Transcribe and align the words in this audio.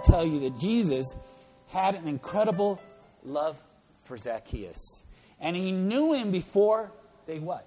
to 0.00 0.10
tell 0.10 0.26
you 0.26 0.40
that 0.40 0.58
Jesus 0.58 1.16
had 1.68 1.94
an 1.94 2.08
incredible 2.08 2.80
love 3.24 3.62
for 4.02 4.16
Zacchaeus. 4.16 5.04
And 5.40 5.56
he 5.56 5.72
knew 5.72 6.12
him 6.12 6.30
before 6.30 6.92
they 7.26 7.38
what? 7.38 7.66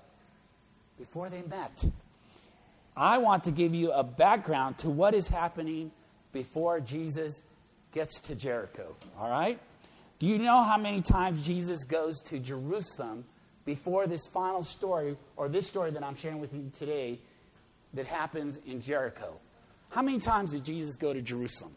Before 0.97 1.29
they 1.29 1.41
met. 1.43 1.85
I 2.95 3.19
want 3.19 3.45
to 3.45 3.51
give 3.51 3.73
you 3.73 3.91
a 3.91 4.03
background 4.03 4.77
to 4.79 4.89
what 4.89 5.13
is 5.13 5.27
happening 5.27 5.91
before 6.31 6.79
Jesus 6.79 7.41
gets 7.91 8.19
to 8.21 8.35
Jericho. 8.35 8.95
All 9.17 9.29
right? 9.29 9.59
Do 10.19 10.27
you 10.27 10.37
know 10.37 10.63
how 10.63 10.77
many 10.77 11.01
times 11.01 11.45
Jesus 11.45 11.85
goes 11.85 12.21
to 12.23 12.39
Jerusalem 12.39 13.25
before 13.65 14.07
this 14.07 14.27
final 14.27 14.63
story, 14.63 15.15
or 15.37 15.47
this 15.47 15.67
story 15.67 15.91
that 15.91 16.03
I'm 16.03 16.15
sharing 16.15 16.39
with 16.39 16.53
you 16.53 16.69
today, 16.73 17.19
that 17.93 18.07
happens 18.07 18.59
in 18.67 18.81
Jericho? 18.81 19.39
How 19.89 20.01
many 20.01 20.19
times 20.19 20.51
did 20.51 20.65
Jesus 20.65 20.97
go 20.97 21.13
to 21.13 21.21
Jerusalem? 21.21 21.75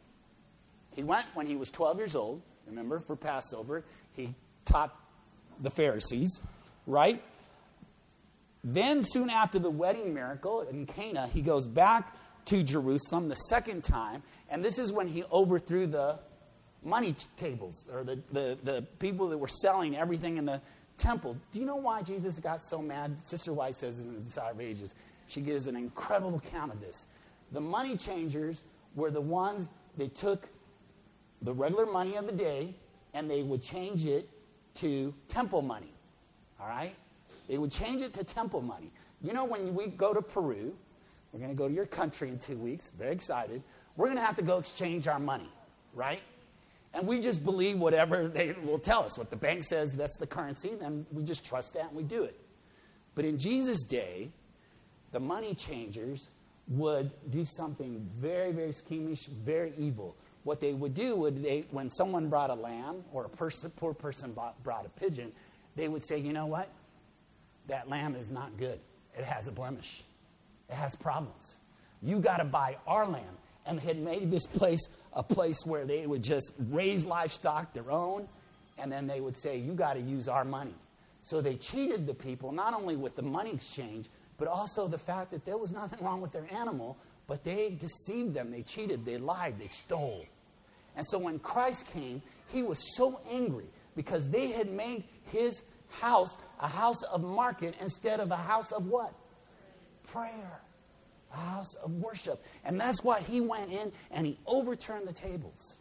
He 0.94 1.02
went 1.02 1.26
when 1.34 1.46
he 1.46 1.56
was 1.56 1.70
12 1.70 1.98
years 1.98 2.16
old, 2.16 2.42
remember, 2.66 2.98
for 2.98 3.16
Passover. 3.16 3.84
He 4.14 4.34
taught 4.64 4.94
the 5.60 5.70
Pharisees, 5.70 6.42
right? 6.86 7.22
Then, 8.64 9.02
soon 9.02 9.30
after 9.30 9.58
the 9.58 9.70
wedding 9.70 10.14
miracle 10.14 10.62
in 10.62 10.86
Cana, 10.86 11.26
he 11.26 11.42
goes 11.42 11.66
back 11.66 12.16
to 12.46 12.62
Jerusalem 12.62 13.28
the 13.28 13.34
second 13.34 13.82
time, 13.82 14.22
and 14.50 14.64
this 14.64 14.78
is 14.78 14.92
when 14.92 15.08
he 15.08 15.24
overthrew 15.32 15.86
the 15.86 16.18
money 16.84 17.14
tables 17.36 17.86
or 17.92 18.04
the, 18.04 18.18
the, 18.32 18.58
the 18.62 18.82
people 18.98 19.28
that 19.28 19.38
were 19.38 19.48
selling 19.48 19.96
everything 19.96 20.36
in 20.36 20.44
the 20.44 20.60
temple. 20.98 21.36
Do 21.52 21.60
you 21.60 21.66
know 21.66 21.76
why 21.76 22.02
Jesus 22.02 22.38
got 22.38 22.62
so 22.62 22.80
mad? 22.80 23.24
Sister 23.24 23.52
White 23.52 23.74
says 23.74 24.00
in 24.00 24.14
the 24.14 24.20
Desire 24.20 24.52
of 24.52 24.60
Ages, 24.60 24.94
she 25.26 25.40
gives 25.40 25.66
an 25.66 25.76
incredible 25.76 26.36
account 26.36 26.72
of 26.72 26.80
this. 26.80 27.06
The 27.52 27.60
money 27.60 27.96
changers 27.96 28.64
were 28.94 29.10
the 29.10 29.20
ones 29.20 29.68
that 29.96 30.14
took 30.14 30.48
the 31.42 31.52
regular 31.52 31.86
money 31.86 32.16
of 32.16 32.26
the 32.26 32.32
day 32.32 32.74
and 33.14 33.30
they 33.30 33.42
would 33.42 33.62
change 33.62 34.06
it 34.06 34.28
to 34.74 35.12
temple 35.28 35.62
money. 35.62 35.92
All 36.60 36.68
right? 36.68 36.94
They 37.48 37.58
would 37.58 37.70
change 37.70 38.02
it 38.02 38.12
to 38.14 38.24
temple 38.24 38.62
money. 38.62 38.90
You 39.22 39.32
know, 39.32 39.44
when 39.44 39.74
we 39.74 39.86
go 39.86 40.14
to 40.14 40.22
Peru, 40.22 40.74
we're 41.32 41.40
going 41.40 41.50
to 41.50 41.56
go 41.56 41.68
to 41.68 41.74
your 41.74 41.86
country 41.86 42.28
in 42.28 42.38
two 42.38 42.56
weeks, 42.56 42.90
very 42.90 43.12
excited. 43.12 43.62
We're 43.96 44.06
going 44.06 44.18
to 44.18 44.24
have 44.24 44.36
to 44.36 44.42
go 44.42 44.58
exchange 44.58 45.08
our 45.08 45.18
money, 45.18 45.48
right? 45.94 46.20
And 46.94 47.06
we 47.06 47.20
just 47.20 47.44
believe 47.44 47.78
whatever 47.78 48.28
they 48.28 48.54
will 48.64 48.78
tell 48.78 49.02
us. 49.02 49.18
What 49.18 49.30
the 49.30 49.36
bank 49.36 49.64
says 49.64 49.92
that's 49.92 50.16
the 50.18 50.26
currency, 50.26 50.74
then 50.74 51.06
we 51.12 51.24
just 51.24 51.44
trust 51.44 51.74
that 51.74 51.88
and 51.88 51.96
we 51.96 52.02
do 52.02 52.24
it. 52.24 52.38
But 53.14 53.24
in 53.24 53.38
Jesus' 53.38 53.84
day, 53.84 54.30
the 55.10 55.20
money 55.20 55.54
changers 55.54 56.30
would 56.68 57.10
do 57.30 57.44
something 57.44 58.08
very, 58.14 58.52
very 58.52 58.72
schemish, 58.72 59.26
very 59.26 59.72
evil. 59.76 60.16
What 60.44 60.60
they 60.60 60.72
would 60.72 60.94
do 60.94 61.14
would 61.16 61.42
they, 61.42 61.64
when 61.70 61.88
someone 61.90 62.28
brought 62.28 62.50
a 62.50 62.54
lamb 62.54 63.04
or 63.12 63.24
a 63.24 63.28
poor 63.28 63.94
person 63.94 64.32
bought, 64.32 64.60
brought 64.62 64.86
a 64.86 64.88
pigeon, 64.88 65.32
they 65.76 65.88
would 65.88 66.04
say, 66.04 66.18
you 66.18 66.32
know 66.32 66.46
what? 66.46 66.68
That 67.68 67.88
lamb 67.88 68.14
is 68.14 68.30
not 68.30 68.56
good. 68.56 68.80
It 69.16 69.24
has 69.24 69.48
a 69.48 69.52
blemish. 69.52 70.02
It 70.68 70.74
has 70.74 70.96
problems. 70.96 71.58
You 72.02 72.18
got 72.18 72.38
to 72.38 72.44
buy 72.44 72.76
our 72.86 73.06
lamb. 73.06 73.36
And 73.64 73.78
had 73.78 73.98
made 73.98 74.28
this 74.32 74.48
place 74.48 74.88
a 75.12 75.22
place 75.22 75.64
where 75.64 75.84
they 75.84 76.04
would 76.04 76.24
just 76.24 76.52
raise 76.70 77.06
livestock 77.06 77.72
their 77.72 77.92
own, 77.92 78.26
and 78.76 78.90
then 78.90 79.06
they 79.06 79.20
would 79.20 79.36
say, 79.36 79.56
You 79.56 79.72
got 79.72 79.92
to 79.94 80.00
use 80.00 80.26
our 80.26 80.44
money. 80.44 80.74
So 81.20 81.40
they 81.40 81.54
cheated 81.54 82.08
the 82.08 82.14
people, 82.14 82.50
not 82.50 82.74
only 82.74 82.96
with 82.96 83.14
the 83.14 83.22
money 83.22 83.52
exchange, 83.52 84.08
but 84.36 84.48
also 84.48 84.88
the 84.88 84.98
fact 84.98 85.30
that 85.30 85.44
there 85.44 85.56
was 85.56 85.72
nothing 85.72 86.04
wrong 86.04 86.20
with 86.20 86.32
their 86.32 86.52
animal, 86.52 86.98
but 87.32 87.44
they 87.44 87.70
deceived 87.70 88.34
them. 88.34 88.50
They 88.50 88.60
cheated, 88.60 89.06
they 89.06 89.16
lied, 89.16 89.58
they 89.58 89.68
stole. 89.68 90.22
And 90.94 91.06
so 91.06 91.18
when 91.18 91.38
Christ 91.38 91.90
came, 91.90 92.20
he 92.52 92.62
was 92.62 92.94
so 92.94 93.22
angry 93.30 93.64
because 93.96 94.28
they 94.28 94.48
had 94.48 94.70
made 94.70 95.04
his 95.30 95.62
house 95.88 96.36
a 96.60 96.68
house 96.68 97.02
of 97.04 97.22
market 97.22 97.74
instead 97.80 98.20
of 98.20 98.32
a 98.32 98.36
house 98.36 98.70
of 98.70 98.86
what? 98.86 99.14
Prayer. 100.08 100.60
A 101.32 101.36
house 101.38 101.74
of 101.76 101.92
worship. 101.92 102.44
And 102.66 102.78
that's 102.78 103.02
why 103.02 103.20
he 103.20 103.40
went 103.40 103.72
in 103.72 103.92
and 104.10 104.26
he 104.26 104.38
overturned 104.44 105.08
the 105.08 105.14
tables. 105.14 105.76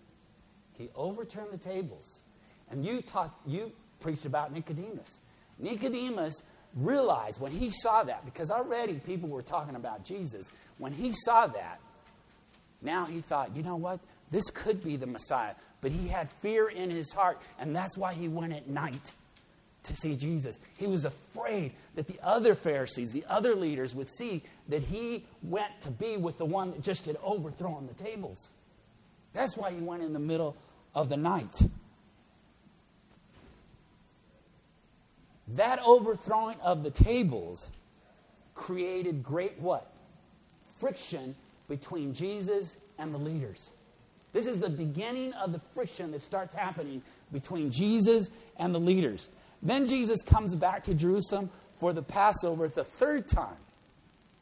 He 0.78 0.88
overturned 0.96 1.52
the 1.52 1.58
tables. 1.58 2.22
And 2.70 2.86
you 2.86 3.02
taught, 3.02 3.38
you 3.46 3.74
preached 4.00 4.24
about 4.24 4.54
Nicodemus. 4.54 5.20
Nicodemus 5.60 6.44
realized 6.76 7.42
when 7.42 7.52
he 7.52 7.70
saw 7.70 8.04
that, 8.04 8.26
because 8.26 8.50
already 8.52 8.94
people 8.94 9.30
were 9.30 9.42
talking 9.42 9.76
about 9.76 10.06
Jesus, 10.06 10.52
when 10.78 10.92
he 10.92 11.12
saw 11.12 11.48
that, 11.48 11.80
now 12.82 13.06
he 13.06 13.20
thought, 13.20 13.56
you 13.56 13.64
know 13.64 13.76
what? 13.76 14.00
This 14.32 14.50
could 14.50 14.84
be 14.84 14.96
the 14.96 15.08
Messiah. 15.08 15.54
But 15.82 15.92
he 15.92 16.08
had 16.08 16.30
fear 16.30 16.70
in 16.70 16.90
his 16.90 17.12
heart, 17.12 17.40
and 17.60 17.76
that's 17.76 17.98
why 17.98 18.14
he 18.14 18.28
went 18.28 18.54
at 18.54 18.68
night 18.68 19.14
to 19.84 19.96
see 19.96 20.16
Jesus. 20.16 20.60
He 20.78 20.88
was 20.88 21.06
afraid 21.06 21.74
that 21.96 22.08
the 22.08 22.20
other 22.24 22.56
Pharisees, 22.56 23.12
the 23.12 23.26
other 23.28 23.56
leaders, 23.56 23.96
would 23.96 24.10
see 24.10 24.44
that 24.70 24.84
he 24.84 25.26
went 25.42 25.82
to 25.82 25.92
be 25.92 26.18
with 26.18 26.38
the 26.38 26.46
one 26.46 26.72
that 26.72 26.82
just 26.82 27.08
had 27.08 27.18
overthrown 27.24 27.88
the 27.88 28.04
tables. 28.04 28.50
That's 29.34 29.58
why 29.58 29.72
he 29.72 29.82
went 29.82 30.04
in 30.04 30.14
the 30.14 30.20
middle 30.20 30.56
of 30.94 31.10
the 31.10 31.18
night. 31.18 31.64
That 35.50 35.80
overthrowing 35.86 36.58
of 36.62 36.84
the 36.84 36.92
tables 36.92 37.72
created 38.54 39.24
great 39.24 39.60
what? 39.60 39.92
Friction 40.80 41.36
between 41.68 42.14
Jesus 42.14 42.78
and 42.98 43.14
the 43.14 43.18
leaders. 43.18 43.74
This 44.34 44.48
is 44.48 44.60
the 44.60 44.70
beginning 44.70 45.34
of 45.34 45.52
the 45.52 45.60
friction 45.74 46.12
that 46.12 46.22
starts 46.22 46.54
happening 46.54 47.02
between 47.32 47.72
Jesus 47.72 48.30
and 48.58 48.74
the 48.74 48.80
leaders. 48.80 49.30
Then 49.62 49.88
Jesus 49.88 50.24
comes 50.24 50.56
back 50.56 50.84
to 50.84 50.96
Jerusalem 50.96 51.50
for 51.76 51.94
the 51.94 52.02
Passover 52.02 52.68
the 52.68 52.84
third 52.84 53.28
time. 53.28 53.58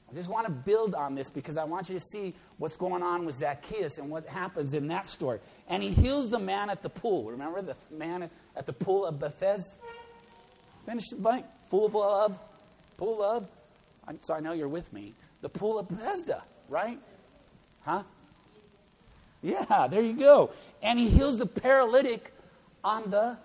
I 0.09 0.13
just 0.13 0.29
want 0.29 0.47
to 0.47 0.51
build 0.51 0.95
on 0.95 1.13
this 1.13 1.29
because 1.29 1.57
I 1.57 1.63
want 1.65 1.89
you 1.89 1.95
to 1.95 1.99
see 1.99 2.33
what's 2.57 2.77
going 2.77 3.03
on 3.03 3.25
with 3.25 3.35
Zacchaeus 3.35 3.99
and 3.99 4.09
what 4.09 4.27
happens 4.27 4.73
in 4.73 4.87
that 4.87 5.07
story. 5.07 5.39
And 5.67 5.83
he 5.83 5.89
heals 5.89 6.29
the 6.29 6.39
man 6.39 6.69
at 6.69 6.81
the 6.81 6.89
pool. 6.89 7.29
Remember 7.29 7.61
the 7.61 7.75
man 7.91 8.29
at 8.55 8.65
the 8.65 8.73
pool 8.73 9.05
of 9.05 9.19
Bethesda? 9.19 9.77
Finish 10.89 11.09
the 11.09 11.17
blank. 11.17 11.45
Pool 11.69 12.01
of, 12.01 12.39
pool 12.97 13.21
of, 13.21 13.47
so 14.21 14.33
I 14.33 14.39
know 14.39 14.53
you're 14.53 14.67
with 14.67 14.91
me. 14.91 15.13
The 15.41 15.49
pool 15.49 15.77
of 15.77 15.87
Bethesda, 15.87 16.43
right? 16.67 16.97
Huh? 17.81 18.01
Yeah, 19.43 19.87
there 19.87 20.01
you 20.01 20.13
go. 20.13 20.49
And 20.81 20.97
he 20.97 21.07
heals 21.07 21.37
the 21.37 21.45
paralytic 21.45 22.33
on 22.83 23.11
the 23.11 23.37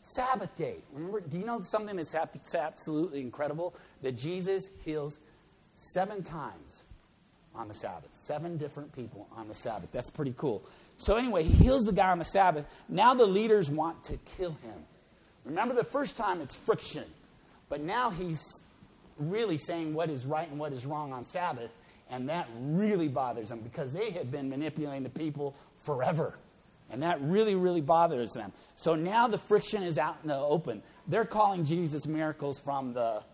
Sabbath 0.00 0.56
day. 0.56 0.76
Remember, 0.94 1.20
do 1.20 1.38
you 1.38 1.44
know 1.44 1.60
something 1.60 1.96
that's 1.96 2.14
absolutely 2.54 3.20
incredible? 3.20 3.74
That 4.00 4.16
Jesus 4.16 4.70
heals 4.82 5.20
seven 5.74 6.22
times 6.22 6.84
on 7.54 7.68
the 7.68 7.74
Sabbath. 7.74 8.08
Seven 8.14 8.56
different 8.56 8.90
people 8.96 9.28
on 9.36 9.48
the 9.48 9.54
Sabbath. 9.54 9.92
That's 9.92 10.08
pretty 10.08 10.32
cool. 10.34 10.64
So, 10.96 11.18
anyway, 11.18 11.42
he 11.42 11.52
heals 11.62 11.84
the 11.84 11.92
guy 11.92 12.10
on 12.10 12.18
the 12.18 12.24
Sabbath. 12.24 12.66
Now 12.88 13.12
the 13.12 13.26
leaders 13.26 13.70
want 13.70 14.02
to 14.04 14.16
kill 14.38 14.52
him. 14.62 14.86
Remember 15.46 15.74
the 15.74 15.84
first 15.84 16.16
time 16.16 16.40
it's 16.40 16.56
friction, 16.56 17.04
but 17.68 17.80
now 17.80 18.10
he's 18.10 18.62
really 19.18 19.56
saying 19.56 19.94
what 19.94 20.10
is 20.10 20.26
right 20.26 20.48
and 20.50 20.58
what 20.58 20.72
is 20.72 20.84
wrong 20.84 21.12
on 21.12 21.24
Sabbath, 21.24 21.70
and 22.10 22.28
that 22.28 22.48
really 22.58 23.08
bothers 23.08 23.48
them 23.48 23.60
because 23.60 23.92
they 23.92 24.10
have 24.10 24.30
been 24.30 24.50
manipulating 24.50 25.02
the 25.02 25.10
people 25.10 25.54
forever. 25.80 26.38
And 26.90 27.02
that 27.02 27.20
really, 27.20 27.54
really 27.54 27.80
bothers 27.80 28.32
them. 28.32 28.52
So 28.76 28.94
now 28.94 29.26
the 29.26 29.38
friction 29.38 29.82
is 29.82 29.98
out 29.98 30.18
in 30.22 30.28
the 30.28 30.36
open. 30.36 30.82
They're 31.08 31.24
calling 31.24 31.64
Jesus 31.64 32.06
miracles 32.06 32.60
from 32.60 32.92
the, 32.92 33.24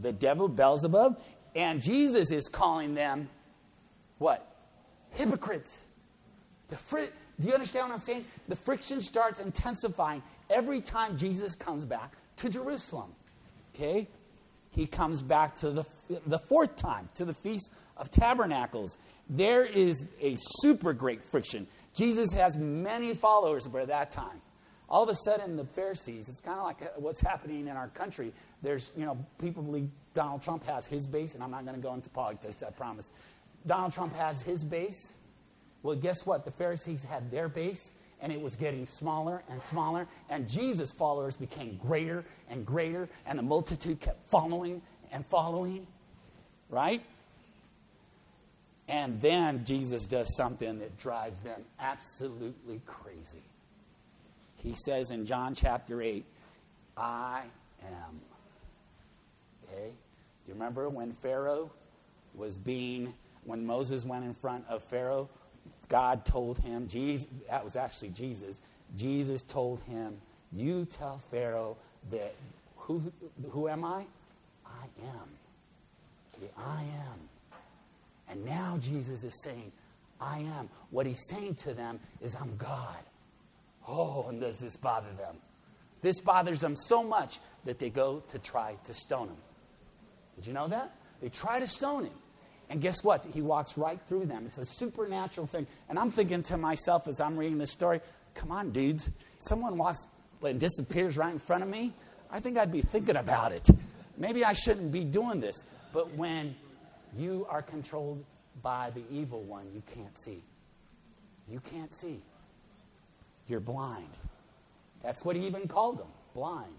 the 0.00 0.12
devil, 0.12 0.48
Beelzebub, 0.48 1.20
and 1.56 1.82
Jesus 1.82 2.30
is 2.30 2.48
calling 2.48 2.94
them 2.94 3.28
what? 4.18 4.56
Hypocrites. 5.10 5.82
The 6.68 6.76
fri- 6.76 7.08
Do 7.40 7.48
you 7.48 7.54
understand 7.54 7.88
what 7.88 7.94
I'm 7.94 8.00
saying? 8.00 8.24
The 8.48 8.56
friction 8.56 9.00
starts 9.00 9.40
intensifying 9.40 10.22
every 10.52 10.80
time 10.80 11.16
Jesus 11.16 11.54
comes 11.54 11.84
back 11.84 12.12
to 12.36 12.48
Jerusalem. 12.48 13.12
Okay? 13.74 14.08
He 14.74 14.86
comes 14.86 15.22
back 15.22 15.56
to 15.56 15.70
the, 15.70 15.84
the 16.26 16.38
fourth 16.38 16.76
time, 16.76 17.08
to 17.16 17.24
the 17.24 17.34
Feast 17.34 17.72
of 17.96 18.10
Tabernacles. 18.10 18.96
There 19.28 19.64
is 19.64 20.06
a 20.20 20.34
super 20.38 20.92
great 20.92 21.22
friction. 21.22 21.66
Jesus 21.94 22.32
has 22.32 22.56
many 22.56 23.14
followers 23.14 23.66
by 23.66 23.84
that 23.84 24.10
time. 24.10 24.40
All 24.88 25.02
of 25.02 25.08
a 25.08 25.14
sudden, 25.14 25.56
the 25.56 25.64
Pharisees, 25.64 26.28
it's 26.28 26.40
kind 26.40 26.58
of 26.58 26.64
like 26.64 26.82
uh, 26.82 26.88
what's 26.96 27.22
happening 27.22 27.66
in 27.66 27.76
our 27.76 27.88
country. 27.88 28.32
There's, 28.62 28.92
you 28.96 29.06
know, 29.06 29.16
people 29.38 29.62
believe 29.62 29.88
Donald 30.12 30.42
Trump 30.42 30.64
has 30.64 30.86
his 30.86 31.06
base, 31.06 31.34
and 31.34 31.42
I'm 31.42 31.50
not 31.50 31.64
going 31.64 31.76
to 31.76 31.82
go 31.82 31.94
into 31.94 32.10
politics, 32.10 32.62
I 32.62 32.70
promise. 32.70 33.10
Donald 33.66 33.92
Trump 33.92 34.14
has 34.16 34.42
his 34.42 34.64
base. 34.64 35.14
Well, 35.82 35.96
guess 35.96 36.26
what? 36.26 36.44
The 36.44 36.50
Pharisees 36.50 37.04
had 37.04 37.30
their 37.30 37.48
base, 37.48 37.94
and 38.22 38.32
it 38.32 38.40
was 38.40 38.56
getting 38.56 38.86
smaller 38.86 39.42
and 39.50 39.62
smaller, 39.62 40.06
and 40.30 40.48
Jesus' 40.48 40.92
followers 40.92 41.36
became 41.36 41.78
greater 41.82 42.24
and 42.48 42.64
greater, 42.64 43.08
and 43.26 43.38
the 43.38 43.42
multitude 43.42 44.00
kept 44.00 44.26
following 44.30 44.80
and 45.10 45.26
following, 45.26 45.86
right? 46.70 47.02
And 48.88 49.20
then 49.20 49.64
Jesus 49.64 50.06
does 50.06 50.34
something 50.36 50.78
that 50.78 50.96
drives 50.98 51.40
them 51.40 51.62
absolutely 51.80 52.80
crazy. 52.86 53.42
He 54.56 54.74
says 54.74 55.10
in 55.10 55.26
John 55.26 55.54
chapter 55.54 56.00
8, 56.00 56.24
I 56.96 57.42
am. 57.84 58.20
Okay? 59.64 59.88
Do 60.44 60.52
you 60.52 60.54
remember 60.54 60.88
when 60.88 61.10
Pharaoh 61.10 61.70
was 62.34 62.58
being, 62.58 63.12
when 63.44 63.66
Moses 63.66 64.04
went 64.04 64.24
in 64.24 64.34
front 64.34 64.64
of 64.68 64.82
Pharaoh? 64.84 65.28
God 65.92 66.24
told 66.24 66.58
him, 66.58 66.88
Jesus, 66.88 67.28
that 67.50 67.62
was 67.62 67.76
actually 67.76 68.08
Jesus. 68.08 68.62
Jesus 68.96 69.42
told 69.42 69.82
him, 69.82 70.16
You 70.50 70.86
tell 70.86 71.18
Pharaoh 71.18 71.76
that, 72.10 72.34
who, 72.76 73.12
who 73.50 73.68
am 73.68 73.84
I? 73.84 74.06
I 74.64 74.84
am. 75.04 75.28
The 76.40 76.48
I 76.58 76.80
am. 76.80 77.18
And 78.30 78.42
now 78.46 78.78
Jesus 78.80 79.22
is 79.22 79.42
saying, 79.42 79.70
I 80.18 80.38
am. 80.58 80.70
What 80.88 81.04
he's 81.04 81.28
saying 81.28 81.56
to 81.56 81.74
them 81.74 82.00
is, 82.22 82.34
I'm 82.40 82.56
God. 82.56 83.04
Oh, 83.86 84.28
and 84.30 84.40
does 84.40 84.60
this 84.60 84.78
bother 84.78 85.12
them? 85.18 85.36
This 86.00 86.22
bothers 86.22 86.62
them 86.62 86.74
so 86.74 87.04
much 87.04 87.38
that 87.66 87.78
they 87.78 87.90
go 87.90 88.20
to 88.30 88.38
try 88.38 88.76
to 88.84 88.94
stone 88.94 89.28
him. 89.28 89.36
Did 90.36 90.46
you 90.46 90.54
know 90.54 90.68
that? 90.68 90.96
They 91.20 91.28
try 91.28 91.60
to 91.60 91.66
stone 91.66 92.06
him. 92.06 92.14
And 92.72 92.80
guess 92.80 93.04
what? 93.04 93.26
He 93.26 93.42
walks 93.42 93.76
right 93.76 94.00
through 94.06 94.24
them. 94.24 94.44
It's 94.46 94.56
a 94.56 94.64
supernatural 94.64 95.46
thing. 95.46 95.66
And 95.90 95.98
I'm 95.98 96.10
thinking 96.10 96.42
to 96.44 96.56
myself 96.56 97.06
as 97.06 97.20
I'm 97.20 97.36
reading 97.36 97.58
this 97.58 97.70
story, 97.70 98.00
come 98.34 98.50
on, 98.50 98.70
dudes. 98.70 99.10
Someone 99.40 99.76
walks 99.76 100.06
and 100.42 100.58
disappears 100.58 101.18
right 101.18 101.30
in 101.30 101.38
front 101.38 101.62
of 101.62 101.68
me. 101.68 101.92
I 102.30 102.40
think 102.40 102.56
I'd 102.56 102.72
be 102.72 102.80
thinking 102.80 103.16
about 103.16 103.52
it. 103.52 103.68
Maybe 104.16 104.42
I 104.42 104.54
shouldn't 104.54 104.90
be 104.90 105.04
doing 105.04 105.38
this. 105.38 105.66
But 105.92 106.14
when 106.14 106.56
you 107.14 107.46
are 107.50 107.60
controlled 107.60 108.24
by 108.62 108.90
the 108.94 109.02
evil 109.10 109.42
one, 109.42 109.66
you 109.74 109.82
can't 109.94 110.18
see. 110.18 110.42
You 111.48 111.60
can't 111.60 111.92
see. 111.92 112.22
You're 113.48 113.60
blind. 113.60 114.08
That's 115.02 115.26
what 115.26 115.36
he 115.36 115.46
even 115.46 115.68
called 115.68 115.98
them 115.98 116.08
blind. 116.32 116.72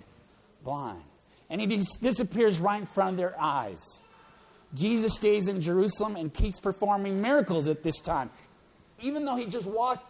Blind. 0.64 1.04
And 1.52 1.62
he 1.62 1.68
dis- 1.68 1.98
disappears 1.98 2.60
right 2.60 2.80
in 2.80 2.88
front 2.88 3.12
of 3.12 3.18
their 3.18 3.36
eyes. 3.40 4.02
Jesus 4.74 5.16
stays 5.16 5.48
in 5.48 5.62
Jerusalem 5.62 6.16
and 6.16 6.34
keeps 6.34 6.60
performing 6.60 7.22
miracles 7.22 7.68
at 7.68 7.84
this 7.84 8.00
time. 8.02 8.30
Even 9.02 9.26
though 9.26 9.36
he 9.36 9.46
just 9.46 9.68
walked 9.68 10.08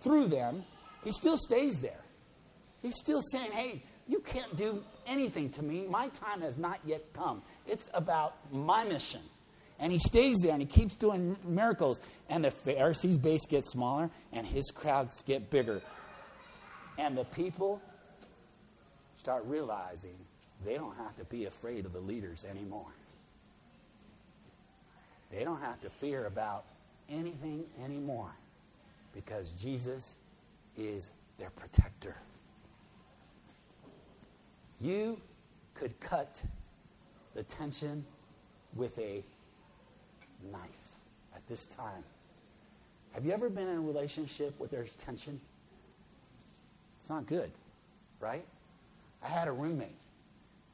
through 0.00 0.26
them, 0.26 0.64
he 1.04 1.12
still 1.12 1.36
stays 1.36 1.80
there. 1.80 2.00
He's 2.82 2.96
still 2.96 3.22
saying, 3.22 3.52
hey, 3.52 3.82
you 4.08 4.20
can't 4.20 4.54
do 4.56 4.82
anything 5.06 5.50
to 5.50 5.62
me. 5.62 5.86
My 5.88 6.08
time 6.08 6.40
has 6.42 6.58
not 6.58 6.80
yet 6.84 7.12
come. 7.12 7.42
It's 7.66 7.88
about 7.94 8.34
my 8.52 8.84
mission. 8.84 9.20
And 9.78 9.92
he 9.92 9.98
stays 9.98 10.38
there 10.42 10.52
and 10.52 10.60
he 10.60 10.66
keeps 10.66 10.94
doing 10.94 11.36
miracles. 11.44 12.00
And 12.28 12.44
the 12.44 12.50
Pharisees' 12.50 13.18
base 13.18 13.46
gets 13.46 13.72
smaller 13.72 14.10
and 14.32 14.46
his 14.46 14.70
crowds 14.70 15.22
get 15.22 15.50
bigger. 15.50 15.80
And 16.98 17.16
the 17.16 17.24
people 17.24 17.80
start 19.16 19.44
realizing 19.46 20.14
they 20.64 20.74
don't 20.74 20.96
have 20.96 21.16
to 21.16 21.24
be 21.24 21.46
afraid 21.46 21.86
of 21.86 21.92
the 21.92 22.00
leaders 22.00 22.44
anymore. 22.44 22.92
They 25.32 25.44
don't 25.44 25.60
have 25.60 25.80
to 25.80 25.88
fear 25.88 26.26
about 26.26 26.66
anything 27.08 27.64
anymore 27.82 28.30
because 29.14 29.52
Jesus 29.52 30.16
is 30.76 31.12
their 31.38 31.50
protector. 31.50 32.16
You 34.80 35.18
could 35.74 35.98
cut 36.00 36.44
the 37.34 37.42
tension 37.44 38.04
with 38.74 38.98
a 38.98 39.22
knife 40.50 40.98
at 41.34 41.46
this 41.48 41.64
time. 41.64 42.04
Have 43.12 43.24
you 43.24 43.32
ever 43.32 43.48
been 43.48 43.68
in 43.68 43.76
a 43.76 43.80
relationship 43.80 44.54
where 44.58 44.68
there's 44.68 44.96
tension? 44.96 45.40
It's 46.98 47.08
not 47.08 47.26
good, 47.26 47.50
right? 48.20 48.44
I 49.22 49.28
had 49.28 49.48
a 49.48 49.52
roommate, 49.52 49.96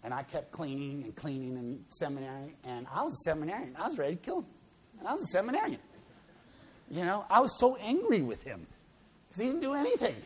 and 0.05 0.15
I 0.15 0.23
kept 0.23 0.53
cleaning 0.53 1.03
and 1.05 1.15
cleaning 1.15 1.57
in 1.57 1.81
seminary, 1.91 2.55
and 2.65 2.87
I 2.93 3.03
was 3.03 3.13
a 3.13 3.31
seminarian. 3.31 3.75
I 3.79 3.89
was 3.89 3.99
ready 3.99 4.17
to 4.17 4.23
kill 4.23 4.39
him. 4.41 4.47
And 4.99 5.09
I 5.09 5.13
was 5.13 5.23
a 5.23 5.27
seminarian. 5.27 5.81
You 6.91 7.05
know, 7.05 7.25
I 7.29 7.41
was 7.41 7.59
so 7.59 7.77
angry 7.77 8.23
with 8.23 8.43
him 8.43 8.67
because 9.29 9.43
he 9.43 9.49
didn't 9.49 9.63
do 9.63 9.75
anything. 9.75 10.17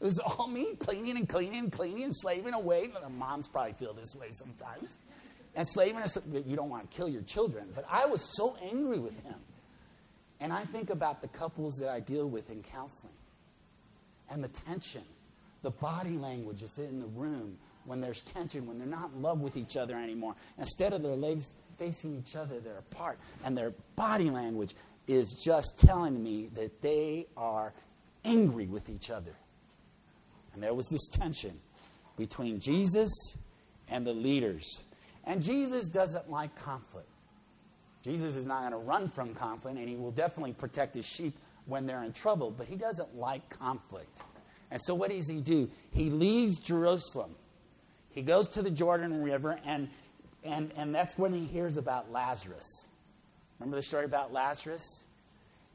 It 0.00 0.04
was 0.04 0.18
all 0.18 0.48
me 0.48 0.74
cleaning 0.78 1.16
and 1.16 1.28
cleaning 1.28 1.58
and 1.58 1.72
cleaning 1.72 2.04
and 2.04 2.14
slaving 2.14 2.54
away. 2.54 2.90
Moms 3.10 3.48
probably 3.48 3.72
feel 3.72 3.94
this 3.94 4.14
way 4.14 4.28
sometimes. 4.30 4.98
And 5.54 5.66
slaving 5.66 6.02
you 6.46 6.54
don't 6.54 6.68
want 6.68 6.88
to 6.90 6.96
kill 6.96 7.08
your 7.08 7.22
children. 7.22 7.72
But 7.74 7.86
I 7.90 8.04
was 8.06 8.36
so 8.36 8.56
angry 8.62 8.98
with 8.98 9.20
him. 9.22 9.36
And 10.38 10.52
I 10.52 10.60
think 10.60 10.90
about 10.90 11.22
the 11.22 11.28
couples 11.28 11.78
that 11.80 11.88
I 11.88 12.00
deal 12.00 12.28
with 12.28 12.50
in 12.50 12.62
counseling 12.62 13.14
and 14.30 14.44
the 14.44 14.48
tension, 14.48 15.04
the 15.62 15.70
body 15.70 16.18
language 16.18 16.62
is 16.62 16.78
in 16.78 17.00
the 17.00 17.06
room 17.06 17.56
when 17.86 18.00
there's 18.00 18.22
tension, 18.22 18.66
when 18.66 18.78
they're 18.78 18.86
not 18.86 19.10
in 19.14 19.22
love 19.22 19.40
with 19.40 19.56
each 19.56 19.76
other 19.76 19.96
anymore. 19.96 20.34
Instead 20.58 20.92
of 20.92 21.02
their 21.02 21.16
legs 21.16 21.54
facing 21.78 22.18
each 22.18 22.36
other, 22.36 22.60
they're 22.60 22.78
apart. 22.78 23.18
And 23.44 23.56
their 23.56 23.72
body 23.94 24.30
language 24.30 24.74
is 25.06 25.40
just 25.44 25.78
telling 25.78 26.22
me 26.22 26.48
that 26.54 26.82
they 26.82 27.26
are 27.36 27.72
angry 28.24 28.66
with 28.66 28.88
each 28.88 29.10
other. 29.10 29.34
And 30.52 30.62
there 30.62 30.74
was 30.74 30.88
this 30.88 31.08
tension 31.08 31.60
between 32.16 32.60
Jesus 32.60 33.36
and 33.88 34.06
the 34.06 34.12
leaders. 34.12 34.84
And 35.24 35.42
Jesus 35.42 35.88
doesn't 35.88 36.30
like 36.30 36.54
conflict. 36.56 37.08
Jesus 38.02 38.36
is 38.36 38.46
not 38.46 38.60
going 38.60 38.72
to 38.72 38.78
run 38.78 39.08
from 39.08 39.34
conflict, 39.34 39.76
and 39.76 39.88
he 39.88 39.96
will 39.96 40.12
definitely 40.12 40.52
protect 40.52 40.94
his 40.94 41.06
sheep 41.06 41.36
when 41.66 41.86
they're 41.86 42.04
in 42.04 42.12
trouble, 42.12 42.52
but 42.52 42.66
he 42.66 42.76
doesn't 42.76 43.16
like 43.16 43.48
conflict. 43.50 44.22
And 44.70 44.80
so, 44.80 44.94
what 44.94 45.10
does 45.10 45.28
he 45.28 45.40
do? 45.40 45.68
He 45.92 46.10
leaves 46.10 46.60
Jerusalem. 46.60 47.34
He 48.16 48.22
goes 48.22 48.48
to 48.48 48.62
the 48.62 48.70
Jordan 48.70 49.22
River, 49.22 49.60
and, 49.66 49.90
and, 50.42 50.72
and 50.74 50.94
that's 50.94 51.18
when 51.18 51.34
he 51.34 51.44
hears 51.44 51.76
about 51.76 52.10
Lazarus. 52.10 52.88
Remember 53.60 53.76
the 53.76 53.82
story 53.82 54.06
about 54.06 54.32
Lazarus? 54.32 55.06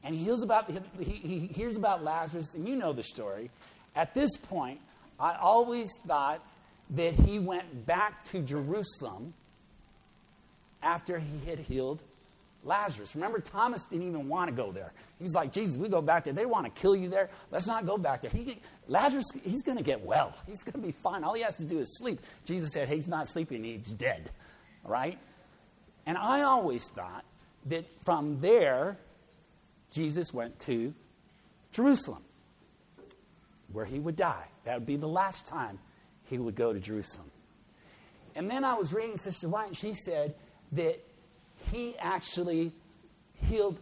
And 0.02 0.12
he 0.12 0.24
hears 0.24 0.42
about, 0.42 0.68
he, 0.98 1.12
he 1.12 1.38
hears 1.38 1.76
about 1.76 2.02
Lazarus, 2.02 2.56
and 2.56 2.68
you 2.68 2.74
know 2.74 2.92
the 2.92 3.04
story. 3.04 3.48
At 3.94 4.12
this 4.12 4.36
point, 4.36 4.80
I 5.20 5.36
always 5.40 5.96
thought 6.04 6.44
that 6.90 7.14
he 7.14 7.38
went 7.38 7.86
back 7.86 8.24
to 8.26 8.42
Jerusalem 8.42 9.34
after 10.82 11.20
he 11.20 11.48
had 11.48 11.60
healed 11.60 12.02
Lazarus. 12.64 13.14
Remember, 13.14 13.40
Thomas 13.40 13.84
didn't 13.86 14.06
even 14.06 14.28
want 14.28 14.48
to 14.48 14.54
go 14.54 14.70
there. 14.70 14.92
He 15.18 15.24
was 15.24 15.34
like, 15.34 15.52
Jesus, 15.52 15.76
we 15.76 15.88
go 15.88 16.00
back 16.00 16.24
there. 16.24 16.32
They 16.32 16.46
want 16.46 16.72
to 16.72 16.80
kill 16.80 16.94
you 16.94 17.08
there. 17.08 17.28
Let's 17.50 17.66
not 17.66 17.86
go 17.86 17.98
back 17.98 18.22
there. 18.22 18.30
He, 18.30 18.58
Lazarus, 18.86 19.30
he's 19.42 19.62
going 19.62 19.78
to 19.78 19.84
get 19.84 20.00
well. 20.00 20.34
He's 20.46 20.62
going 20.62 20.80
to 20.80 20.86
be 20.86 20.92
fine. 20.92 21.24
All 21.24 21.34
he 21.34 21.42
has 21.42 21.56
to 21.56 21.64
do 21.64 21.78
is 21.78 21.98
sleep. 21.98 22.20
Jesus 22.44 22.72
said, 22.72 22.88
he's 22.88 23.08
not 23.08 23.28
sleeping, 23.28 23.64
he's 23.64 23.92
dead. 23.92 24.30
Right? 24.84 25.18
And 26.06 26.16
I 26.16 26.42
always 26.42 26.88
thought 26.88 27.24
that 27.66 27.84
from 28.04 28.40
there, 28.40 28.96
Jesus 29.92 30.32
went 30.32 30.58
to 30.60 30.94
Jerusalem, 31.72 32.22
where 33.72 33.84
he 33.84 33.98
would 33.98 34.16
die. 34.16 34.46
That 34.64 34.78
would 34.78 34.86
be 34.86 34.96
the 34.96 35.08
last 35.08 35.48
time 35.48 35.78
he 36.28 36.38
would 36.38 36.54
go 36.54 36.72
to 36.72 36.80
Jerusalem. 36.80 37.30
And 38.34 38.50
then 38.50 38.64
I 38.64 38.74
was 38.74 38.94
reading 38.94 39.16
Sister 39.16 39.48
White, 39.48 39.68
and 39.68 39.76
she 39.76 39.94
said 39.94 40.34
that 40.72 41.04
he 41.70 41.96
actually 41.98 42.72
healed 43.34 43.80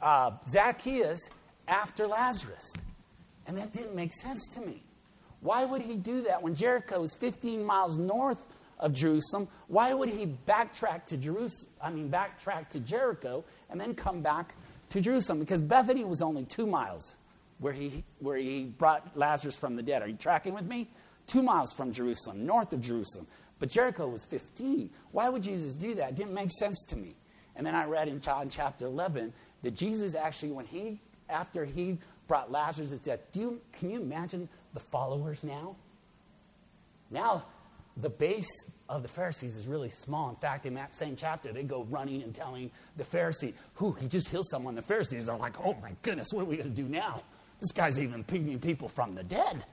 uh, 0.00 0.32
Zacchaeus 0.46 1.30
after 1.68 2.06
Lazarus. 2.06 2.74
And 3.46 3.56
that 3.56 3.72
didn't 3.72 3.94
make 3.94 4.12
sense 4.12 4.46
to 4.54 4.60
me. 4.60 4.82
Why 5.40 5.64
would 5.64 5.82
he 5.82 5.96
do 5.96 6.22
that 6.22 6.42
when 6.42 6.54
Jericho 6.54 7.02
is 7.02 7.14
15 7.16 7.64
miles 7.64 7.98
north 7.98 8.46
of 8.78 8.92
Jerusalem? 8.92 9.48
Why 9.66 9.92
would 9.92 10.08
he 10.08 10.26
backtrack 10.46 11.06
to 11.06 11.16
Jerusalem? 11.16 11.72
I 11.82 11.90
mean, 11.90 12.10
backtrack 12.10 12.68
to 12.70 12.80
Jericho 12.80 13.44
and 13.68 13.80
then 13.80 13.94
come 13.94 14.22
back 14.22 14.54
to 14.90 15.00
Jerusalem? 15.00 15.40
Because 15.40 15.60
Bethany 15.60 16.04
was 16.04 16.22
only 16.22 16.44
two 16.44 16.66
miles 16.66 17.16
where 17.58 17.72
he, 17.72 18.04
where 18.20 18.36
he 18.36 18.64
brought 18.64 19.16
Lazarus 19.16 19.56
from 19.56 19.74
the 19.74 19.82
dead. 19.82 20.02
Are 20.02 20.08
you 20.08 20.16
tracking 20.16 20.54
with 20.54 20.66
me? 20.66 20.88
Two 21.26 21.42
miles 21.42 21.72
from 21.72 21.92
Jerusalem, 21.92 22.46
north 22.46 22.72
of 22.72 22.80
Jerusalem. 22.80 23.26
But 23.62 23.68
Jericho 23.68 24.08
was 24.08 24.24
15. 24.24 24.90
Why 25.12 25.28
would 25.28 25.44
Jesus 25.44 25.76
do 25.76 25.94
that? 25.94 26.10
It 26.10 26.16
didn't 26.16 26.34
make 26.34 26.50
sense 26.50 26.84
to 26.86 26.96
me. 26.96 27.14
And 27.54 27.64
then 27.64 27.76
I 27.76 27.84
read 27.84 28.08
in 28.08 28.20
John 28.20 28.48
chapter 28.48 28.86
11 28.86 29.32
that 29.62 29.70
Jesus 29.76 30.16
actually, 30.16 30.50
when 30.50 30.66
he, 30.66 30.98
after 31.30 31.64
he 31.64 31.98
brought 32.26 32.50
Lazarus 32.50 32.90
to 32.90 32.96
death, 32.96 33.20
do 33.30 33.38
you, 33.38 33.60
can 33.78 33.90
you 33.90 34.02
imagine 34.02 34.48
the 34.74 34.80
followers 34.80 35.44
now? 35.44 35.76
Now, 37.12 37.44
the 37.96 38.10
base 38.10 38.66
of 38.88 39.02
the 39.02 39.08
Pharisees 39.08 39.56
is 39.56 39.68
really 39.68 39.90
small. 39.90 40.30
In 40.30 40.34
fact, 40.34 40.66
in 40.66 40.74
that 40.74 40.92
same 40.92 41.14
chapter, 41.14 41.52
they 41.52 41.62
go 41.62 41.84
running 41.84 42.24
and 42.24 42.34
telling 42.34 42.68
the 42.96 43.04
Pharisee, 43.04 43.52
who 43.74 43.92
he 43.92 44.08
just 44.08 44.28
healed 44.28 44.48
someone. 44.48 44.74
The 44.74 44.82
Pharisees 44.82 45.28
are 45.28 45.38
like, 45.38 45.64
oh 45.64 45.76
my 45.80 45.92
goodness, 46.02 46.32
what 46.32 46.42
are 46.42 46.46
we 46.46 46.56
going 46.56 46.74
to 46.74 46.82
do 46.82 46.88
now? 46.88 47.22
This 47.60 47.70
guy's 47.70 48.00
even 48.00 48.24
picking 48.24 48.58
people 48.58 48.88
from 48.88 49.14
the 49.14 49.22
dead. 49.22 49.64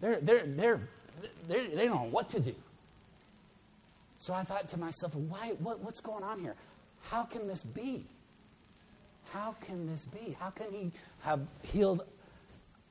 They're, 0.00 0.20
they're, 0.20 0.44
they're, 0.44 0.80
they're, 1.46 1.68
they 1.68 1.86
don't 1.86 1.94
know 1.94 2.08
what 2.10 2.28
to 2.30 2.40
do. 2.40 2.56
So 4.20 4.34
I 4.34 4.42
thought 4.42 4.68
to 4.68 4.78
myself, 4.78 5.16
why, 5.16 5.54
what, 5.60 5.80
what's 5.80 6.00
going 6.02 6.22
on 6.22 6.40
here? 6.40 6.54
how 7.02 7.24
can 7.24 7.46
this 7.46 7.62
be? 7.62 8.04
How 9.32 9.54
can 9.60 9.86
this 9.86 10.04
be? 10.04 10.36
How 10.38 10.50
can 10.50 10.72
he 10.72 10.90
have 11.20 11.40
healed, 11.62 12.04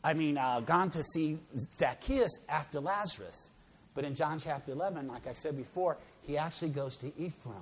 I 0.04 0.14
mean, 0.14 0.38
uh, 0.38 0.62
gone 0.62 0.90
to 0.92 1.04
see 1.04 1.38
Zacchaeus 1.76 2.40
after 2.48 2.80
Lazarus? 2.80 3.52
But 3.94 4.06
in 4.06 4.16
John 4.16 4.40
chapter 4.40 4.72
11, 4.72 5.08
like 5.08 5.28
I 5.28 5.34
said 5.34 5.58
before, 5.58 5.98
he 6.22 6.38
actually 6.38 6.70
goes 6.70 6.98
to 6.98 7.08
Ephraim, 7.18 7.58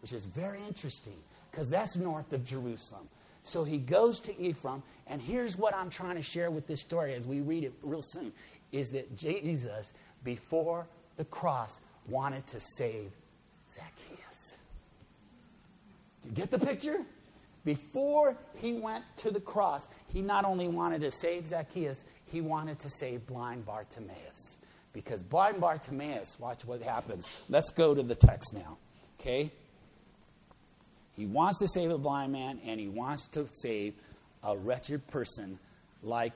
which 0.00 0.12
is 0.12 0.26
very 0.26 0.60
interesting 0.66 1.18
because 1.50 1.68
that's 1.68 1.96
north 1.96 2.32
of 2.32 2.44
Jerusalem. 2.44 3.08
So 3.42 3.64
he 3.64 3.78
goes 3.78 4.20
to 4.22 4.38
Ephraim, 4.38 4.82
and 5.06 5.20
here's 5.20 5.58
what 5.58 5.74
I'm 5.74 5.90
trying 5.90 6.16
to 6.16 6.22
share 6.22 6.50
with 6.50 6.66
this 6.66 6.80
story 6.80 7.14
as 7.14 7.26
we 7.26 7.40
read 7.40 7.64
it 7.64 7.72
real 7.82 8.02
soon 8.02 8.32
is 8.72 8.90
that 8.90 9.16
Jesus, 9.16 9.92
before 10.22 10.86
the 11.16 11.24
cross, 11.24 11.80
wanted 12.10 12.46
to 12.48 12.60
save 12.60 13.10
Zacchaeus. 13.68 14.56
Do 16.22 16.28
you 16.28 16.34
get 16.34 16.50
the 16.50 16.58
picture? 16.58 17.00
Before 17.64 18.36
he 18.58 18.72
went 18.72 19.04
to 19.18 19.30
the 19.30 19.40
cross, 19.40 19.88
he 20.12 20.22
not 20.22 20.44
only 20.44 20.68
wanted 20.68 21.02
to 21.02 21.10
save 21.10 21.46
Zacchaeus, 21.46 22.04
he 22.30 22.40
wanted 22.40 22.78
to 22.80 22.90
save 22.90 23.26
blind 23.26 23.66
Bartimaeus. 23.66 24.58
Because 24.92 25.22
blind 25.22 25.60
Bartimaeus, 25.60 26.38
watch 26.40 26.64
what 26.64 26.82
happens. 26.82 27.26
Let's 27.48 27.70
go 27.70 27.94
to 27.94 28.02
the 28.02 28.14
text 28.14 28.54
now. 28.54 28.78
Okay? 29.20 29.50
He 31.16 31.26
wants 31.26 31.58
to 31.58 31.68
save 31.68 31.90
a 31.90 31.98
blind 31.98 32.32
man, 32.32 32.60
and 32.64 32.80
he 32.80 32.88
wants 32.88 33.28
to 33.28 33.46
save 33.52 33.94
a 34.42 34.56
wretched 34.56 35.06
person 35.08 35.58
like 36.02 36.32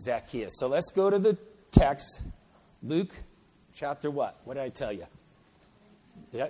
Zacchaeus. 0.00 0.58
So 0.58 0.68
let's 0.68 0.90
go 0.90 1.08
to 1.08 1.18
the 1.18 1.36
text. 1.72 2.20
Luke 2.82 3.14
chapter 3.78 4.10
what? 4.10 4.40
What 4.44 4.54
did 4.54 4.62
I 4.62 4.68
tell 4.70 4.92
you? 4.92 5.06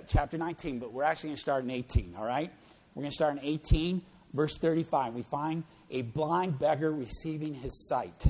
Chapter 0.07 0.37
19, 0.37 0.79
but 0.79 0.91
we're 0.91 1.03
actually 1.03 1.29
going 1.29 1.35
to 1.35 1.41
start 1.41 1.63
in 1.63 1.69
18, 1.69 2.15
all 2.17 2.25
right? 2.25 2.51
We're 2.95 3.01
going 3.01 3.11
to 3.11 3.15
start 3.15 3.37
in 3.37 3.43
18, 3.43 4.01
verse 4.33 4.57
35. 4.57 5.13
We 5.13 5.21
find 5.21 5.63
a 5.91 6.01
blind 6.01 6.59
beggar 6.59 6.91
receiving 6.91 7.53
his 7.53 7.87
sight. 7.87 8.27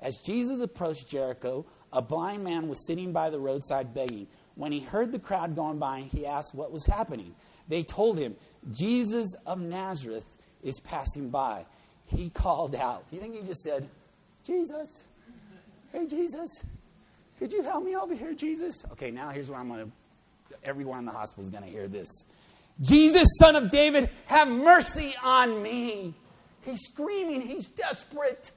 As 0.00 0.20
Jesus 0.20 0.60
approached 0.60 1.08
Jericho, 1.08 1.64
a 1.92 2.02
blind 2.02 2.44
man 2.44 2.68
was 2.68 2.86
sitting 2.86 3.12
by 3.12 3.30
the 3.30 3.38
roadside 3.38 3.94
begging. 3.94 4.26
When 4.56 4.72
he 4.72 4.80
heard 4.80 5.12
the 5.12 5.18
crowd 5.18 5.54
going 5.54 5.78
by, 5.78 6.00
he 6.00 6.26
asked 6.26 6.54
what 6.54 6.72
was 6.72 6.86
happening. 6.86 7.34
They 7.68 7.82
told 7.82 8.18
him, 8.18 8.34
Jesus 8.72 9.34
of 9.46 9.60
Nazareth 9.62 10.38
is 10.62 10.80
passing 10.80 11.30
by. 11.30 11.66
He 12.04 12.30
called 12.30 12.74
out. 12.74 13.04
You 13.10 13.20
think 13.20 13.36
he 13.36 13.42
just 13.42 13.62
said, 13.62 13.88
Jesus? 14.44 15.06
Hey, 15.92 16.06
Jesus, 16.06 16.64
could 17.38 17.52
you 17.52 17.62
help 17.62 17.84
me 17.84 17.94
over 17.96 18.14
here, 18.14 18.34
Jesus? 18.34 18.84
Okay, 18.92 19.10
now 19.10 19.30
here's 19.30 19.50
what 19.50 19.60
I'm 19.60 19.68
going 19.68 19.86
to, 19.86 20.56
everyone 20.64 20.98
in 21.00 21.04
the 21.04 21.12
hospital 21.12 21.44
is 21.44 21.50
going 21.50 21.62
to 21.62 21.70
hear 21.70 21.88
this. 21.88 22.24
Jesus, 22.80 23.28
son 23.38 23.56
of 23.56 23.70
David, 23.70 24.10
have 24.26 24.48
mercy 24.48 25.14
on 25.22 25.62
me. 25.62 26.14
He's 26.64 26.80
screaming, 26.80 27.40
he's 27.40 27.68
desperate. 27.68 28.52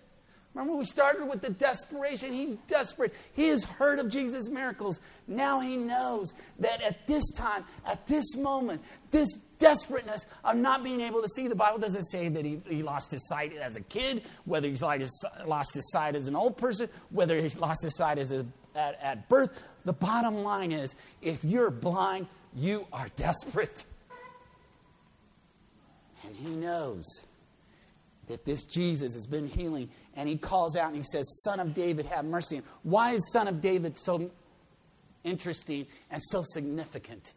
Remember, 0.54 0.76
we 0.76 0.84
started 0.84 1.30
with 1.30 1.42
the 1.42 1.50
desperation. 1.50 2.34
He's 2.34 2.58
desperate. 2.68 3.14
He 3.34 3.48
has 3.48 3.64
heard 3.64 4.00
of 4.00 4.10
Jesus' 4.10 4.50
miracles. 4.50 5.00
Now 5.26 5.62
he 5.62 5.78
knows 5.78 6.34
that 6.60 6.82
at 6.82 7.08
this 7.08 7.32
time, 7.32 7.64
at 7.86 8.06
this 8.06 8.36
moment, 8.36 8.82
this 9.12 9.38
desperateness 9.60 10.26
of 10.44 10.58
not 10.58 10.84
being 10.84 11.00
able 11.00 11.22
to 11.22 11.30
see, 11.30 11.48
the 11.48 11.56
Bible 11.56 11.80
doesn't 11.80 12.04
say 12.04 12.28
that 12.28 12.44
he, 12.44 12.62
he 12.68 12.84
lost 12.84 13.12
his 13.12 13.26
sight 13.30 13.56
as 13.56 13.78
a 13.78 13.82
kid, 13.82 14.24
whether 14.44 14.68
he's 14.68 14.82
lost 14.82 15.74
his 15.74 15.90
sight 15.92 16.16
as 16.16 16.28
an 16.28 16.36
old 16.36 16.58
person, 16.58 16.90
whether 17.12 17.40
he's 17.40 17.58
lost 17.58 17.84
his 17.84 17.96
sight 17.96 18.18
as 18.18 18.34
a, 18.34 18.46
at, 18.76 19.00
at 19.02 19.30
birth. 19.30 19.70
The 19.86 19.94
bottom 19.94 20.44
line 20.44 20.72
is 20.72 20.96
if 21.22 21.44
you're 21.44 21.72
blind, 21.72 22.28
you 22.56 22.88
are 22.92 23.08
desperate. 23.16 23.86
And 26.26 26.36
he 26.36 26.50
knows 26.50 27.06
that 28.28 28.46
this 28.46 28.66
Jesus 28.66 29.14
has 29.14 29.28
been 29.28 29.48
healing. 29.48 29.90
And 30.16 30.28
he 30.28 30.38
calls 30.38 30.76
out 30.76 30.88
and 30.88 30.96
he 30.96 31.04
says, 31.04 31.26
Son 31.44 31.60
of 31.60 31.74
David, 31.74 32.06
have 32.08 32.26
mercy. 32.26 32.62
why 32.84 33.12
is 33.12 33.32
Son 33.32 33.48
of 33.48 33.62
David 33.62 33.98
so 33.98 34.32
interesting 35.24 35.88
and 36.10 36.22
so 36.24 36.44
significant? 36.46 37.34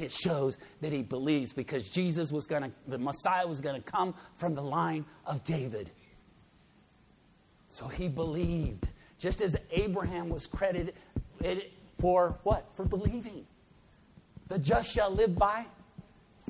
It 0.00 0.10
shows 0.10 0.58
that 0.80 0.92
he 0.92 1.02
believes 1.02 1.52
because 1.52 1.88
Jesus 1.88 2.32
was 2.32 2.46
going 2.46 2.62
to, 2.62 2.70
the 2.88 2.98
Messiah 2.98 3.46
was 3.46 3.60
going 3.60 3.80
to 3.80 3.92
come 3.92 4.14
from 4.36 4.54
the 4.54 4.62
line 4.62 5.04
of 5.26 5.44
David. 5.44 5.90
So 7.68 7.88
he 7.88 8.08
believed, 8.08 8.88
just 9.18 9.40
as 9.40 9.56
Abraham 9.70 10.28
was 10.28 10.46
credited 10.46 10.94
for 11.98 12.38
what? 12.42 12.66
For 12.74 12.84
believing. 12.84 13.46
The 14.48 14.58
just 14.58 14.92
shall 14.92 15.10
live 15.10 15.36
by 15.38 15.66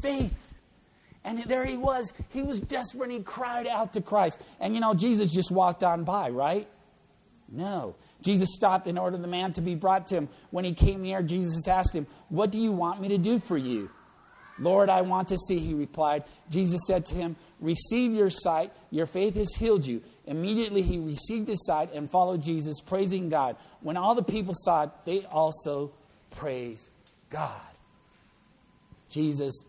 faith. 0.01 0.55
And 1.25 1.39
there 1.45 1.65
he 1.65 1.77
was. 1.77 2.13
He 2.31 2.43
was 2.43 2.61
desperate. 2.61 3.11
He 3.11 3.21
cried 3.21 3.67
out 3.67 3.95
to 3.95 4.03
Christ. 4.03 4.43
And 4.61 4.75
you 4.75 4.81
know, 4.81 4.95
Jesus 4.95 5.33
just 5.33 5.51
walked 5.51 5.83
on 5.83 6.05
by, 6.05 6.29
right? 6.31 6.69
No. 7.51 7.97
Jesus 8.21 8.55
stopped 8.55 8.87
and 8.87 8.99
ordered 8.99 9.23
the 9.23 9.29
man 9.29 9.53
to 9.55 9.63
be 9.63 9.75
brought 9.75 10.07
to 10.09 10.17
him. 10.17 10.29
When 10.51 10.65
he 10.65 10.73
came 10.73 11.03
near, 11.03 11.23
Jesus 11.23 11.67
asked 11.69 11.95
him, 11.95 12.07
What 12.29 12.51
do 12.51 12.59
you 12.59 12.73
want 12.73 13.01
me 13.01 13.09
to 13.09 13.19
do 13.19 13.39
for 13.39 13.57
you? 13.57 13.91
Lord, 14.59 14.89
I 14.89 15.01
want 15.01 15.29
to 15.29 15.37
see, 15.37 15.59
he 15.59 15.75
replied. 15.75 16.25
Jesus 16.49 16.83
said 16.87 17.07
to 17.07 17.15
him, 17.15 17.37
Receive 17.61 18.13
your 18.13 18.31
sight. 18.31 18.73
Your 18.91 19.07
faith 19.07 19.35
has 19.35 19.57
healed 19.57 19.85
you. 19.85 20.03
Immediately 20.27 20.83
he 20.83 20.99
received 20.99 21.49
his 21.49 21.67
sight 21.67 21.93
and 21.93 22.09
followed 22.09 22.43
Jesus, 22.43 22.81
praising 22.81 23.29
God. 23.29 23.57
When 23.81 23.97
all 23.97 24.15
the 24.15 24.23
people 24.23 24.55
saw 24.55 24.85
it, 24.85 24.91
they 25.05 25.25
also 25.27 25.93
praised 26.31 26.89
God. 27.31 27.61
Jesus 29.09 29.65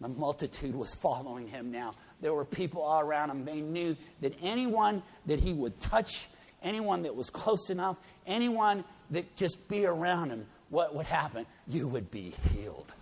the 0.00 0.08
multitude 0.08 0.74
was 0.74 0.94
following 0.94 1.46
him 1.46 1.70
now. 1.70 1.94
There 2.22 2.32
were 2.32 2.46
people 2.46 2.82
all 2.82 3.00
around 3.00 3.30
him. 3.30 3.44
They 3.44 3.60
knew 3.60 3.96
that 4.22 4.34
anyone 4.42 5.02
that 5.26 5.40
he 5.40 5.52
would 5.52 5.78
touch, 5.78 6.26
anyone 6.62 7.02
that 7.02 7.14
was 7.14 7.28
close 7.28 7.68
enough, 7.68 7.98
anyone 8.26 8.84
that 9.10 9.36
just 9.36 9.68
be 9.68 9.84
around 9.84 10.30
him, 10.30 10.46
what 10.70 10.94
would 10.94 11.06
happen? 11.06 11.44
You 11.68 11.86
would 11.88 12.10
be 12.10 12.32
healed. 12.50 12.94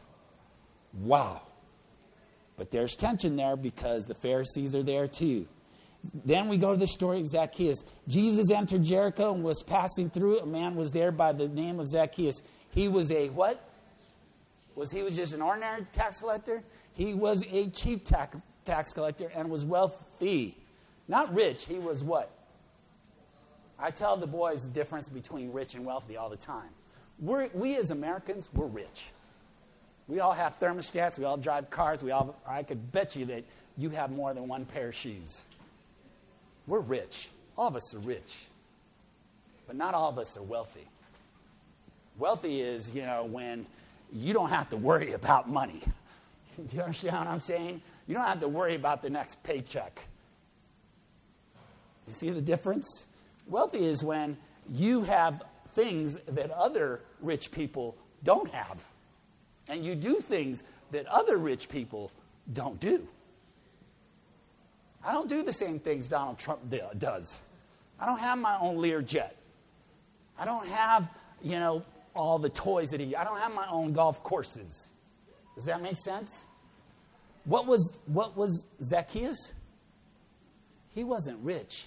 Wow. 1.01 1.43
But 2.57 2.71
there's 2.71 2.97
tension 2.97 3.37
there 3.37 3.57
because 3.57 4.07
the 4.07 4.15
Pharisees 4.15 4.75
are 4.75 4.83
there 4.83 5.07
too. 5.07 5.47
Then 6.25 6.49
we 6.49 6.59
go 6.59 6.73
to 6.73 6.79
the 6.79 6.87
story 6.87 7.21
of 7.21 7.29
Zacchaeus. 7.29 7.85
Jesus 8.07 8.51
entered 8.51 8.85
Jericho 8.85 9.35
and 9.35 9.43
was 9.43 9.63
passing 9.63 10.11
through. 10.11 10.39
A 10.39 10.47
man 10.47 10.75
was 10.75 10.93
there 10.93 11.11
by 11.11 11.33
the 11.33 11.49
name 11.49 11.81
of 11.81 11.89
Zacchaeus. 11.89 12.43
He 12.71 12.89
was 12.89 13.11
a 13.11 13.29
what? 13.31 13.65
Was 14.75 14.93
he 14.93 15.03
was 15.03 15.17
just 15.17 15.35
an 15.35 15.43
ordinary 15.43 15.83
tax 15.93 16.21
collector? 16.21 16.63
He 16.95 17.15
was 17.15 17.45
a 17.51 17.69
chief 17.71 18.05
tax, 18.05 18.37
tax 18.65 18.93
collector 18.93 19.31
and 19.35 19.51
was 19.51 19.65
wealthy. 19.65 20.57
Not 21.09 21.35
rich, 21.35 21.67
he 21.67 21.79
was 21.79 22.05
what? 22.05 22.31
I 23.79 23.91
tell 23.91 24.17
the 24.17 24.27
boys 24.27 24.67
the 24.67 24.75
difference 24.75 25.09
between 25.09 25.53
rich 25.53 25.75
and 25.75 25.85
wealthy 25.85 26.17
all 26.17 26.29
the 26.29 26.37
time. 26.37 26.71
We're, 27.19 27.49
we 27.55 27.77
as 27.77 27.91
Americans, 27.91 28.51
we're 28.53 28.67
rich. 28.67 29.11
We 30.09 30.21
all 30.21 30.33
have 30.33 30.59
thermostats, 30.59 31.19
we 31.19 31.27
all 31.27 31.37
drive 31.37 31.69
cars, 31.69 32.03
we 32.03 32.11
all, 32.11 32.35
I 32.47 32.63
could 32.63 32.91
bet 32.93 33.15
you 33.15 33.27
that 33.27 33.45
you 33.77 33.91
have 33.91 34.11
more 34.11 34.33
than 34.33 34.49
one 34.49 34.65
pair 34.65 34.89
of 34.89 34.95
shoes. 34.95 35.43
We're 36.67 36.81
rich. 36.81 37.31
All 37.57 37.69
of 37.69 37.77
us 37.77 37.95
are 37.95 37.99
rich. 37.99 38.47
But 39.67 39.77
not 39.77 39.93
all 39.93 40.09
of 40.09 40.19
us 40.19 40.37
are 40.39 40.43
wealthy. 40.43 40.87
Wealthy 42.19 42.61
is, 42.61 42.95
you 42.95 43.03
know, 43.03 43.25
when 43.25 43.67
you 44.13 44.33
don't 44.33 44.49
have 44.49 44.71
to 44.71 44.77
worry 44.77 45.13
about 45.13 45.49
money. 45.49 45.83
Do 46.67 46.77
you 46.77 46.83
understand 46.83 47.17
what 47.17 47.27
I'm 47.27 47.41
saying? 47.41 47.83
You 48.07 48.15
don't 48.15 48.27
have 48.27 48.41
to 48.41 48.49
worry 48.49 48.75
about 48.75 49.03
the 49.03 49.11
next 49.11 49.43
paycheck. 49.43 50.07
You 52.07 52.13
see 52.13 52.31
the 52.31 52.41
difference? 52.41 53.07
Wealthy 53.47 53.85
is 53.85 54.03
when 54.03 54.39
you 54.73 55.03
have 55.03 55.43
things 55.69 56.17
that 56.27 56.51
other 56.51 57.03
rich 57.21 57.51
people 57.51 57.97
don't 58.25 58.51
have. 58.51 58.85
And 59.69 59.85
you 59.85 59.95
do 59.95 60.15
things 60.15 60.65
that 60.91 61.07
other 61.07 61.37
rich 61.37 61.69
people 61.69 62.11
don't 62.53 62.81
do. 62.81 63.07
I 65.05 65.13
don't 65.13 65.29
do 65.29 65.43
the 65.43 65.53
same 65.53 65.79
things 65.79 66.09
Donald 66.09 66.39
Trump 66.39 66.61
does. 66.99 67.41
I 68.01 68.07
don't 68.07 68.19
have 68.19 68.39
my 68.39 68.59
own 68.61 68.77
Learjet. 68.77 69.31
I 70.39 70.45
don't 70.45 70.67
have, 70.69 71.11
you 71.43 71.59
know, 71.59 71.83
all 72.15 72.39
the 72.39 72.49
toys 72.49 72.91
that 72.91 73.01
he 73.01 73.15
I 73.15 73.25
don't 73.25 73.39
have 73.39 73.55
my 73.55 73.67
own 73.69 73.93
golf 73.93 74.23
courses. 74.23 74.89
Does 75.55 75.65
that 75.67 75.83
make 75.83 75.97
sense? 75.97 76.47
What 77.45 77.67
was, 77.67 77.99
what 78.07 78.37
was 78.37 78.67
Zacchaeus? 78.83 79.55
He 80.95 81.05
wasn't 81.05 81.39
rich, 81.43 81.87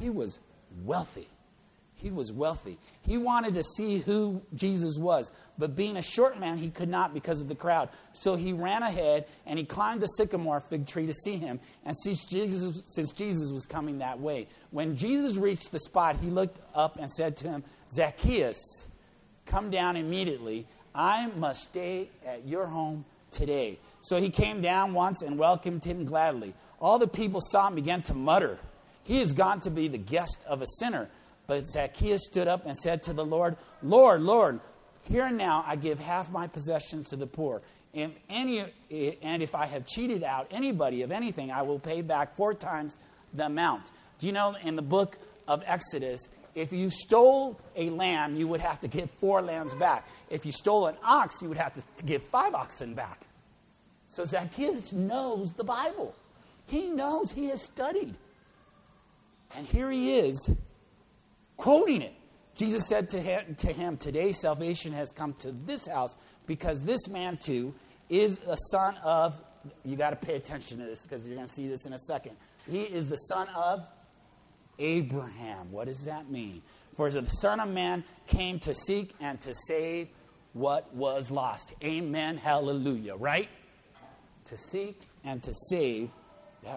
he 0.00 0.10
was 0.10 0.40
wealthy. 0.84 1.28
He 1.96 2.10
was 2.10 2.32
wealthy. 2.32 2.78
He 3.06 3.16
wanted 3.16 3.54
to 3.54 3.62
see 3.62 3.98
who 3.98 4.42
Jesus 4.54 4.98
was, 4.98 5.32
but 5.56 5.76
being 5.76 5.96
a 5.96 6.02
short 6.02 6.38
man, 6.38 6.58
he 6.58 6.68
could 6.68 6.88
not 6.88 7.14
because 7.14 7.40
of 7.40 7.48
the 7.48 7.54
crowd. 7.54 7.88
So 8.12 8.34
he 8.34 8.52
ran 8.52 8.82
ahead 8.82 9.26
and 9.46 9.58
he 9.58 9.64
climbed 9.64 10.02
the 10.02 10.06
sycamore 10.06 10.60
fig 10.60 10.86
tree 10.86 11.06
to 11.06 11.14
see 11.14 11.36
him, 11.36 11.60
and 11.84 11.96
since 11.96 12.26
Jesus, 12.26 12.82
since 12.86 13.12
Jesus 13.12 13.52
was 13.52 13.64
coming 13.64 13.98
that 13.98 14.20
way. 14.20 14.48
When 14.70 14.96
Jesus 14.96 15.36
reached 15.36 15.72
the 15.72 15.78
spot, 15.78 16.16
he 16.20 16.30
looked 16.30 16.58
up 16.74 16.98
and 16.98 17.10
said 17.10 17.36
to 17.38 17.48
him, 17.48 17.64
Zacchaeus, 17.88 18.88
come 19.46 19.70
down 19.70 19.96
immediately. 19.96 20.66
I 20.94 21.28
must 21.36 21.64
stay 21.64 22.10
at 22.26 22.46
your 22.46 22.66
home 22.66 23.04
today. 23.30 23.78
So 24.00 24.18
he 24.18 24.30
came 24.30 24.60
down 24.60 24.94
once 24.94 25.22
and 25.22 25.38
welcomed 25.38 25.84
him 25.84 26.04
gladly. 26.04 26.54
All 26.80 26.98
the 26.98 27.08
people 27.08 27.40
saw 27.40 27.68
him 27.68 27.74
began 27.74 28.02
to 28.02 28.14
mutter, 28.14 28.58
He 29.04 29.20
has 29.20 29.32
gone 29.32 29.60
to 29.60 29.70
be 29.70 29.88
the 29.88 29.98
guest 29.98 30.42
of 30.46 30.60
a 30.60 30.66
sinner. 30.66 31.08
But 31.46 31.68
Zacchaeus 31.68 32.24
stood 32.24 32.48
up 32.48 32.66
and 32.66 32.76
said 32.76 33.02
to 33.04 33.12
the 33.12 33.24
Lord, 33.24 33.56
Lord, 33.82 34.22
Lord, 34.22 34.60
here 35.08 35.26
and 35.26 35.36
now 35.36 35.64
I 35.66 35.76
give 35.76 36.00
half 36.00 36.30
my 36.30 36.46
possessions 36.46 37.08
to 37.10 37.16
the 37.16 37.26
poor. 37.26 37.62
And, 37.92 38.14
any, 38.28 38.64
and 39.22 39.42
if 39.42 39.54
I 39.54 39.66
have 39.66 39.86
cheated 39.86 40.22
out 40.22 40.48
anybody 40.50 41.02
of 41.02 41.12
anything, 41.12 41.52
I 41.52 41.62
will 41.62 41.78
pay 41.78 42.02
back 42.02 42.34
four 42.34 42.54
times 42.54 42.96
the 43.34 43.46
amount. 43.46 43.90
Do 44.18 44.26
you 44.26 44.32
know 44.32 44.56
in 44.62 44.76
the 44.76 44.82
book 44.82 45.18
of 45.46 45.62
Exodus, 45.66 46.28
if 46.54 46.72
you 46.72 46.88
stole 46.90 47.60
a 47.76 47.90
lamb, 47.90 48.36
you 48.36 48.48
would 48.48 48.60
have 48.60 48.80
to 48.80 48.88
give 48.88 49.10
four 49.10 49.42
lambs 49.42 49.74
back. 49.74 50.08
If 50.30 50.46
you 50.46 50.52
stole 50.52 50.86
an 50.86 50.96
ox, 51.04 51.42
you 51.42 51.48
would 51.48 51.58
have 51.58 51.74
to 51.74 52.04
give 52.04 52.22
five 52.22 52.54
oxen 52.54 52.94
back. 52.94 53.20
So 54.06 54.24
Zacchaeus 54.24 54.92
knows 54.92 55.52
the 55.54 55.64
Bible. 55.64 56.14
He 56.66 56.88
knows, 56.88 57.32
he 57.32 57.48
has 57.48 57.60
studied. 57.62 58.14
And 59.56 59.66
here 59.66 59.90
he 59.90 60.18
is 60.18 60.54
quoting 61.56 62.02
it. 62.02 62.14
Jesus 62.54 62.86
said 62.86 63.10
to 63.10 63.20
him, 63.20 63.54
to 63.56 63.68
him, 63.68 63.96
Today 63.96 64.32
salvation 64.32 64.92
has 64.92 65.10
come 65.10 65.34
to 65.34 65.50
this 65.50 65.88
house 65.88 66.16
because 66.46 66.84
this 66.84 67.08
man 67.08 67.36
too 67.36 67.74
is 68.08 68.38
the 68.38 68.56
son 68.56 68.96
of, 69.02 69.40
you 69.84 69.96
got 69.96 70.10
to 70.10 70.16
pay 70.16 70.36
attention 70.36 70.78
to 70.78 70.84
this 70.84 71.04
because 71.04 71.26
you're 71.26 71.36
going 71.36 71.48
to 71.48 71.52
see 71.52 71.66
this 71.68 71.86
in 71.86 71.92
a 71.92 71.98
second. 71.98 72.36
He 72.70 72.82
is 72.82 73.08
the 73.08 73.16
son 73.16 73.48
of 73.54 73.86
Abraham. 74.78 75.70
What 75.70 75.86
does 75.86 76.04
that 76.04 76.30
mean? 76.30 76.62
For 76.94 77.10
the 77.10 77.24
Son 77.26 77.60
of 77.60 77.68
Man 77.68 78.04
came 78.26 78.58
to 78.60 78.74
seek 78.74 79.14
and 79.20 79.40
to 79.40 79.52
save 79.66 80.08
what 80.52 80.94
was 80.94 81.30
lost. 81.30 81.74
Amen. 81.82 82.36
Hallelujah. 82.36 83.16
Right? 83.16 83.48
To 84.46 84.56
seek 84.56 85.00
and 85.24 85.42
to 85.42 85.52
save 85.52 86.10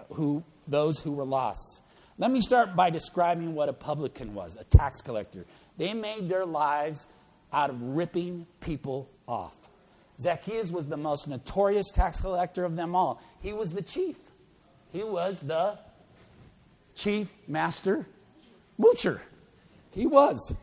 who, 0.09 0.43
those 0.67 1.01
who 1.01 1.11
were 1.11 1.25
lost. 1.25 1.83
Let 2.19 2.31
me 2.31 2.41
start 2.41 2.75
by 2.75 2.89
describing 2.89 3.53
what 3.53 3.69
a 3.69 3.73
publican 3.73 4.33
was 4.33 4.57
a 4.57 4.63
tax 4.63 5.01
collector. 5.01 5.45
They 5.77 5.93
made 5.93 6.27
their 6.29 6.45
lives 6.45 7.07
out 7.53 7.69
of 7.69 7.79
ripping 7.81 8.47
people 8.59 9.09
off. 9.27 9.55
Zacchaeus 10.19 10.71
was 10.71 10.87
the 10.87 10.97
most 10.97 11.27
notorious 11.27 11.91
tax 11.91 12.19
collector 12.19 12.65
of 12.65 12.75
them 12.75 12.95
all. 12.95 13.21
He 13.41 13.53
was 13.53 13.71
the 13.71 13.83
chief, 13.83 14.17
he 14.91 15.03
was 15.03 15.41
the 15.41 15.77
chief 16.95 17.31
master 17.47 18.07
moocher. 18.79 19.19
He 19.93 20.07
was. 20.07 20.55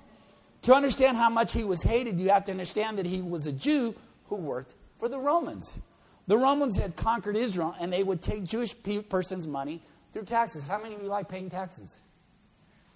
To 0.63 0.75
understand 0.75 1.17
how 1.17 1.29
much 1.29 1.53
he 1.53 1.63
was 1.63 1.83
hated, 1.83 2.19
you 2.19 2.31
have 2.31 2.45
to 2.45 2.53
understand 2.53 2.99
that 2.99 3.07
he 3.07 3.21
was 3.21 3.47
a 3.47 3.53
Jew 3.53 3.95
who 4.27 4.37
worked 4.37 4.75
for 4.99 5.09
the 5.09 5.19
Romans. 5.19 5.79
The 6.27 6.39
Romans 6.39 6.79
had 6.79 6.97
conquered 6.97 7.37
Israel, 7.37 7.75
and 7.79 7.93
they 7.93 8.03
would 8.03 8.23
take 8.23 8.45
Jewish 8.45 8.75
persons' 9.09 9.47
money 9.47 9.83
through 10.15 10.25
taxes. 10.25 10.67
How 10.67 10.81
many 10.81 10.95
of 10.95 11.03
you 11.03 11.09
like 11.09 11.29
paying 11.29 11.51
taxes? 11.51 11.99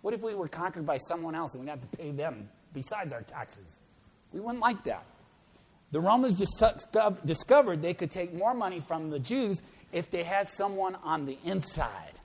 What 0.01 0.15
if 0.15 0.23
we 0.23 0.35
were 0.35 0.49
conquered 0.49 0.87
by 0.87 0.97
someone 0.97 1.35
else 1.35 1.55
and 1.55 1.63
we'd 1.63 1.71
have 1.71 1.83
to 1.83 1.97
pay 1.99 2.13
them 2.13 2.49
besides 2.73 3.13
our 3.13 3.23
taxes? 3.23 3.81
We 4.33 4.41
wouldn't 4.41 4.63
like 4.63 4.85
that. 4.85 5.05
The 5.91 6.01
Romans 6.01 6.39
just 6.39 6.65
discovered 7.27 7.83
they 7.83 7.95
could 7.95 8.11
take 8.11 8.33
more 8.33 8.55
money 8.55 8.81
from 8.81 9.11
the 9.11 9.19
Jews 9.19 9.61
if 9.93 10.11
they 10.11 10.23
had 10.23 10.49
someone 10.49 10.97
on 11.03 11.27
the 11.27 11.37
inside 11.45 12.19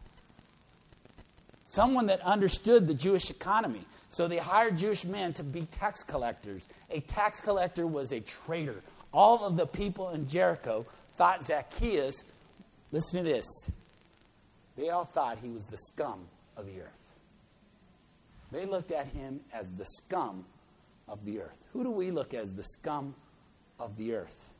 someone 1.64 2.06
that 2.08 2.22
understood 2.22 2.88
the 2.88 2.94
Jewish 2.94 3.30
economy. 3.30 3.82
So 4.10 4.28
they 4.28 4.38
hired 4.38 4.78
Jewish 4.78 5.06
men 5.06 5.34
to 5.34 5.44
be 5.44 5.62
tax 5.66 6.04
collectors. 6.04 6.70
A 6.92 7.00
tax 7.02 7.42
collector 7.42 7.88
was 7.88 8.12
a 8.12 8.22
traitor. 8.22 8.82
All 9.12 9.46
of 9.46 9.58
the 9.58 9.66
people 9.66 10.10
in 10.10 10.28
Jericho 10.28 10.86
thought 11.14 11.44
Zacchaeus, 11.44 12.24
listen 12.92 13.24
to 13.24 13.24
this, 13.24 13.72
they 14.78 14.90
all 14.90 15.06
thought 15.06 15.40
he 15.40 15.50
was 15.50 15.66
the 15.68 15.78
scum 15.78 16.28
of 16.58 16.66
the 16.66 16.82
earth. 16.82 17.16
They 18.52 18.66
looked 18.66 18.92
at 18.92 19.08
him 19.08 19.40
as 19.54 19.72
the 19.72 19.86
scum 19.86 20.46
of 21.08 21.26
the 21.26 21.42
earth. 21.42 21.68
Who 21.74 21.84
do 21.84 21.92
we 21.92 22.12
look 22.12 22.34
as 22.34 22.54
the 22.54 22.64
scum 22.64 23.16
of 23.80 23.98
the 23.98 24.14
earth? 24.14 24.54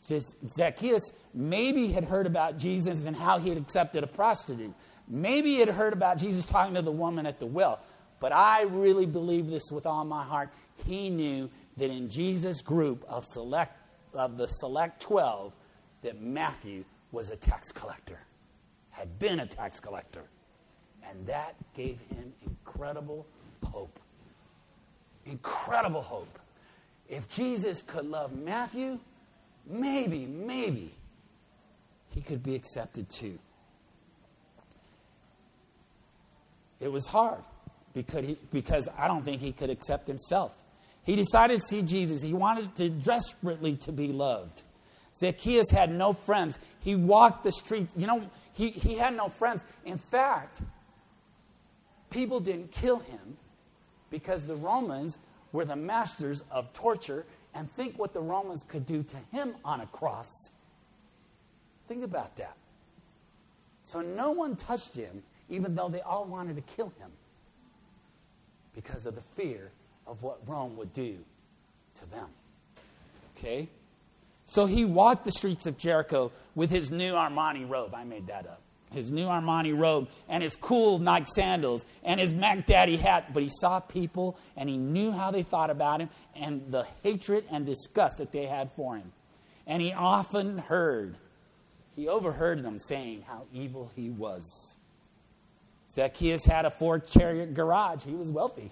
Zacchaeus 0.00 1.12
maybe 1.34 1.88
had 1.88 2.04
heard 2.04 2.26
about 2.26 2.56
Jesus 2.56 3.06
and 3.06 3.16
how 3.16 3.38
he 3.38 3.48
had 3.48 3.58
accepted 3.58 4.04
a 4.04 4.06
prostitute. 4.06 4.72
Maybe 5.08 5.50
he 5.50 5.58
had 5.60 5.68
heard 5.68 5.92
about 5.92 6.18
Jesus 6.18 6.46
talking 6.46 6.74
to 6.74 6.82
the 6.82 6.92
woman 6.92 7.26
at 7.26 7.38
the 7.38 7.46
well. 7.46 7.80
But 8.20 8.32
I 8.32 8.62
really 8.62 9.06
believe 9.06 9.48
this 9.48 9.70
with 9.72 9.86
all 9.86 10.04
my 10.04 10.22
heart. 10.22 10.50
He 10.86 11.10
knew 11.10 11.50
that 11.76 11.90
in 11.90 12.08
Jesus' 12.08 12.62
group 12.62 13.04
of 13.08 13.24
select 13.24 13.72
of 14.14 14.38
the 14.38 14.46
select 14.46 15.02
12 15.02 15.52
that 16.02 16.20
Matthew 16.20 16.84
was 17.12 17.30
a 17.30 17.36
tax 17.36 17.72
collector, 17.72 18.18
had 18.98 19.18
been 19.18 19.40
a 19.40 19.46
tax 19.46 19.78
collector. 19.78 20.24
And 21.08 21.26
that 21.26 21.54
gave 21.74 22.00
him 22.00 22.32
incredible 22.44 23.26
hope. 23.64 23.98
Incredible 25.24 26.02
hope. 26.02 26.38
If 27.08 27.28
Jesus 27.28 27.80
could 27.82 28.06
love 28.06 28.36
Matthew, 28.36 28.98
maybe, 29.66 30.26
maybe 30.26 30.90
he 32.14 32.20
could 32.20 32.42
be 32.42 32.54
accepted 32.54 33.08
too. 33.08 33.38
It 36.80 36.90
was 36.90 37.06
hard 37.06 37.40
because, 37.94 38.88
I 38.96 39.08
don't 39.08 39.22
think 39.22 39.40
he 39.40 39.52
could 39.52 39.70
accept 39.70 40.06
himself. 40.06 40.62
He 41.04 41.16
decided 41.16 41.60
to 41.60 41.66
see 41.66 41.82
Jesus. 41.82 42.20
He 42.22 42.34
wanted 42.34 42.74
to 42.76 42.90
desperately 42.90 43.76
to 43.78 43.92
be 43.92 44.08
loved. 44.08 44.62
Zacchaeus 45.14 45.70
had 45.70 45.90
no 45.90 46.12
friends. 46.12 46.58
He 46.80 46.94
walked 46.94 47.44
the 47.44 47.52
streets. 47.52 47.94
You 47.96 48.06
know, 48.06 48.30
he, 48.52 48.70
he 48.70 48.96
had 48.96 49.16
no 49.16 49.28
friends. 49.28 49.64
In 49.84 49.98
fact, 49.98 50.62
people 52.10 52.40
didn't 52.40 52.70
kill 52.70 52.98
him 52.98 53.36
because 54.10 54.46
the 54.46 54.56
Romans 54.56 55.18
were 55.52 55.64
the 55.64 55.76
masters 55.76 56.44
of 56.50 56.72
torture 56.72 57.24
and 57.54 57.70
think 57.70 57.98
what 57.98 58.12
the 58.12 58.20
Romans 58.20 58.62
could 58.62 58.86
do 58.86 59.02
to 59.02 59.16
him 59.32 59.54
on 59.64 59.80
a 59.80 59.86
cross. 59.86 60.50
Think 61.88 62.04
about 62.04 62.36
that. 62.36 62.56
So 63.82 64.02
no 64.02 64.32
one 64.32 64.54
touched 64.54 64.94
him, 64.94 65.22
even 65.48 65.74
though 65.74 65.88
they 65.88 66.02
all 66.02 66.26
wanted 66.26 66.56
to 66.56 66.74
kill 66.76 66.92
him 66.98 67.10
because 68.74 69.06
of 69.06 69.14
the 69.14 69.22
fear 69.22 69.70
of 70.06 70.22
what 70.22 70.40
Rome 70.46 70.76
would 70.76 70.92
do 70.92 71.18
to 71.94 72.10
them. 72.10 72.28
Okay? 73.36 73.68
So 74.50 74.64
he 74.64 74.86
walked 74.86 75.26
the 75.26 75.30
streets 75.30 75.66
of 75.66 75.76
Jericho 75.76 76.32
with 76.54 76.70
his 76.70 76.90
new 76.90 77.12
Armani 77.12 77.68
robe. 77.68 77.94
I 77.94 78.04
made 78.04 78.28
that 78.28 78.46
up 78.46 78.62
his 78.90 79.12
new 79.12 79.26
Armani 79.26 79.78
robe 79.78 80.08
and 80.30 80.42
his 80.42 80.56
cool 80.56 80.98
Nike 80.98 81.26
sandals 81.26 81.84
and 82.02 82.18
his 82.18 82.32
Mac 82.32 82.64
Daddy 82.64 82.96
hat, 82.96 83.34
but 83.34 83.42
he 83.42 83.50
saw 83.50 83.80
people 83.80 84.38
and 84.56 84.66
he 84.66 84.78
knew 84.78 85.12
how 85.12 85.30
they 85.30 85.42
thought 85.42 85.68
about 85.68 86.00
him 86.00 86.08
and 86.34 86.62
the 86.70 86.84
hatred 87.02 87.44
and 87.50 87.66
disgust 87.66 88.16
that 88.16 88.32
they 88.32 88.46
had 88.46 88.70
for 88.70 88.96
him. 88.96 89.12
And 89.66 89.82
he 89.82 89.92
often 89.92 90.56
heard, 90.56 91.16
he 91.94 92.08
overheard 92.08 92.62
them 92.62 92.78
saying 92.78 93.24
how 93.28 93.44
evil 93.52 93.90
he 93.94 94.08
was. 94.08 94.76
Zacchaeus 95.90 96.46
had 96.46 96.64
a 96.64 96.70
four 96.70 96.98
chariot 96.98 97.52
garage. 97.52 98.04
He 98.04 98.14
was 98.14 98.32
wealthy. 98.32 98.70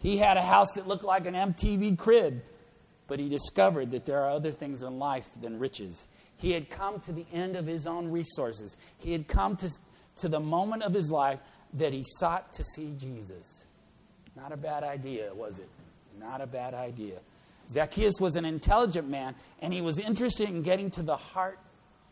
He 0.00 0.18
had 0.18 0.36
a 0.36 0.42
house 0.42 0.72
that 0.74 0.86
looked 0.86 1.04
like 1.04 1.24
an 1.24 1.32
MTV 1.32 1.96
crib, 1.96 2.42
but 3.10 3.18
he 3.18 3.28
discovered 3.28 3.90
that 3.90 4.06
there 4.06 4.22
are 4.22 4.30
other 4.30 4.52
things 4.52 4.84
in 4.84 5.00
life 5.00 5.28
than 5.42 5.58
riches. 5.58 6.06
He 6.36 6.52
had 6.52 6.70
come 6.70 7.00
to 7.00 7.12
the 7.12 7.26
end 7.32 7.56
of 7.56 7.66
his 7.66 7.88
own 7.88 8.08
resources. 8.08 8.76
He 8.98 9.10
had 9.10 9.26
come 9.26 9.56
to, 9.56 9.68
to 10.18 10.28
the 10.28 10.38
moment 10.38 10.84
of 10.84 10.94
his 10.94 11.10
life 11.10 11.40
that 11.74 11.92
he 11.92 12.04
sought 12.04 12.52
to 12.52 12.62
see 12.62 12.94
Jesus. 12.96 13.64
Not 14.36 14.52
a 14.52 14.56
bad 14.56 14.84
idea, 14.84 15.34
was 15.34 15.58
it? 15.58 15.68
Not 16.20 16.40
a 16.40 16.46
bad 16.46 16.72
idea. 16.72 17.18
Zacchaeus 17.68 18.20
was 18.20 18.36
an 18.36 18.44
intelligent 18.44 19.08
man, 19.08 19.34
and 19.60 19.74
he 19.74 19.80
was 19.80 19.98
interested 19.98 20.48
in 20.48 20.62
getting 20.62 20.88
to 20.90 21.02
the 21.02 21.16
heart 21.16 21.58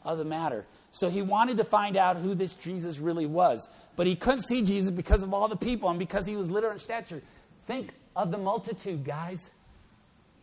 of 0.05 0.19
the 0.19 0.25
matter. 0.25 0.67
So 0.91 1.09
he 1.09 1.23
wanted 1.23 1.59
to 1.59 1.65
find 1.65 1.97
out 1.97 2.17
who 2.17 2.35
this 2.35 2.57
Jesus 2.57 2.99
really 2.99 3.27
was. 3.27 3.71
But 3.95 4.09
he 4.09 4.17
couldn't 4.17 4.43
see 4.43 4.63
Jesus 4.63 4.91
because 4.91 5.23
of 5.23 5.33
all 5.33 5.47
the 5.47 5.57
people 5.57 5.91
and 5.91 5.99
because 5.99 6.27
he 6.27 6.35
was 6.35 6.51
little 6.51 6.73
in 6.73 6.79
stature. 6.81 7.23
Think 7.67 7.91
of 8.17 8.33
the 8.33 8.39
multitude, 8.39 9.05
guys. 9.05 9.53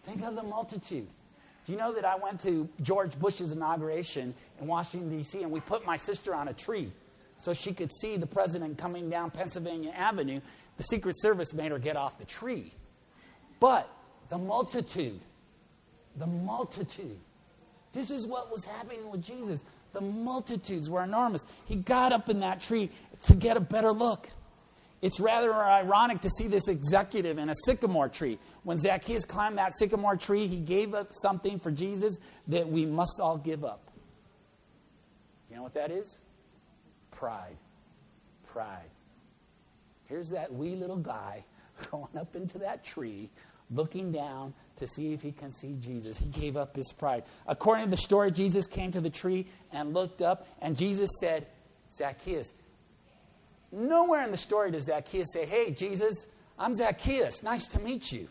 Think 0.06 0.24
of 0.24 0.36
the 0.36 0.44
multitude. 0.44 1.08
Do 1.66 1.72
you 1.72 1.80
know 1.80 1.96
that 1.96 2.06
I 2.06 2.16
went 2.16 2.40
to 2.42 2.70
George 2.84 3.18
Bush's 3.18 3.52
inauguration 3.52 4.36
in 4.62 4.68
Washington, 4.68 5.10
D.C., 5.10 5.42
and 5.42 5.52
we 5.52 5.60
put 5.60 5.84
my 5.84 5.98
sister 5.98 6.36
on 6.36 6.48
a 6.48 6.54
tree 6.54 6.92
so 7.38 7.54
she 7.54 7.74
could 7.74 7.92
see 7.92 8.16
the 8.16 8.28
president 8.28 8.78
coming 8.78 9.10
down 9.10 9.32
Pennsylvania 9.32 9.92
Avenue? 9.96 10.42
The 10.78 10.84
Secret 10.84 11.20
Service 11.20 11.56
made 11.56 11.72
her 11.72 11.80
get 11.80 11.96
off 11.96 12.20
the 12.20 12.26
tree. 12.26 12.72
But 13.60 13.90
the 14.30 14.38
multitude, 14.38 15.20
the 16.18 16.28
multitude, 16.28 17.18
this 17.94 18.12
is 18.12 18.28
what 18.28 18.52
was 18.52 18.64
happening 18.66 19.10
with 19.10 19.24
Jesus. 19.24 19.64
The 19.94 20.02
multitudes 20.02 20.88
were 20.88 21.04
enormous. 21.04 21.52
He 21.66 21.78
got 21.78 22.14
up 22.14 22.30
in 22.30 22.42
that 22.42 22.60
tree 22.60 22.92
to 23.24 23.36
get 23.36 23.58
a 23.58 23.62
better 23.62 23.92
look. 23.92 24.30
It's 25.02 25.20
rather 25.20 25.54
ironic 25.54 26.22
to 26.22 26.30
see 26.30 26.48
this 26.48 26.68
executive 26.68 27.38
in 27.38 27.50
a 27.50 27.56
sycamore 27.66 28.10
tree. 28.10 28.40
When 28.64 28.78
Zacchaeus 28.78 29.26
climbed 29.26 29.58
that 29.58 29.74
sycamore 29.76 30.16
tree, 30.16 30.48
he 30.48 30.60
gave 30.60 30.94
up 30.94 31.10
something 31.12 31.60
for 31.60 31.72
Jesus 31.72 32.18
that 32.48 32.68
we 32.68 32.86
must 32.86 33.20
all 33.22 33.38
give 33.38 33.64
up. 33.64 33.92
You 35.50 35.58
know 35.58 35.64
what 35.64 35.76
that 35.76 35.92
is? 35.92 36.18
Pride. 37.12 37.58
Pride. 38.48 38.90
Here's 40.08 40.30
that 40.30 40.54
wee 40.54 40.76
little 40.76 40.98
guy 40.98 41.46
going 41.92 42.18
up 42.18 42.36
into 42.36 42.60
that 42.60 42.84
tree, 42.84 43.30
looking 43.72 44.12
down 44.12 44.54
to 44.78 44.88
see 44.88 45.14
if 45.14 45.22
he 45.22 45.32
can 45.32 45.52
see 45.52 45.76
Jesus. 45.80 46.18
He 46.18 46.30
gave 46.30 46.58
up 46.58 46.76
his 46.76 46.94
pride. 46.94 47.24
According 47.48 47.86
to 47.86 47.92
the 47.92 47.98
story, 47.98 48.32
Jesus 48.32 48.68
came 48.68 48.92
to 48.92 49.02
the 49.02 49.10
tree 49.10 49.46
and 49.72 49.94
looked 49.94 50.22
up, 50.22 50.48
and 50.62 50.76
Jesus 50.76 51.10
said, 51.20 51.48
Zacchaeus, 51.92 52.54
Nowhere 53.72 54.24
in 54.24 54.32
the 54.32 54.38
story 54.38 54.72
does 54.72 54.86
Zacchaeus 54.86 55.34
say, 55.34 55.46
Hey, 55.46 55.72
Jesus, 55.72 56.28
I'm 56.58 56.76
Zacchaeus. 56.76 57.44
Nice 57.44 57.68
to 57.70 57.82
meet 57.82 58.12
you. 58.12 58.28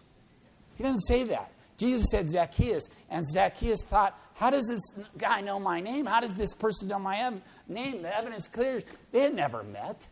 He 0.77 0.83
doesn't 0.83 1.01
say 1.01 1.25
that. 1.25 1.51
Jesus 1.77 2.07
said 2.11 2.29
Zacchaeus, 2.31 2.89
and 3.11 3.27
Zacchaeus 3.27 3.83
thought, 3.83 4.19
How 4.35 4.51
does 4.51 4.67
this 4.69 5.07
guy 5.19 5.41
know 5.41 5.59
my 5.59 5.81
name? 5.81 6.07
How 6.07 6.21
does 6.21 6.37
this 6.37 6.55
person 6.55 6.89
know 6.89 6.99
my 6.99 7.33
name? 7.69 8.03
The 8.03 8.17
evidence 8.17 8.49
clears 8.49 8.85
they 9.13 9.21
had 9.21 9.35
never 9.35 9.63
met. 9.65 10.07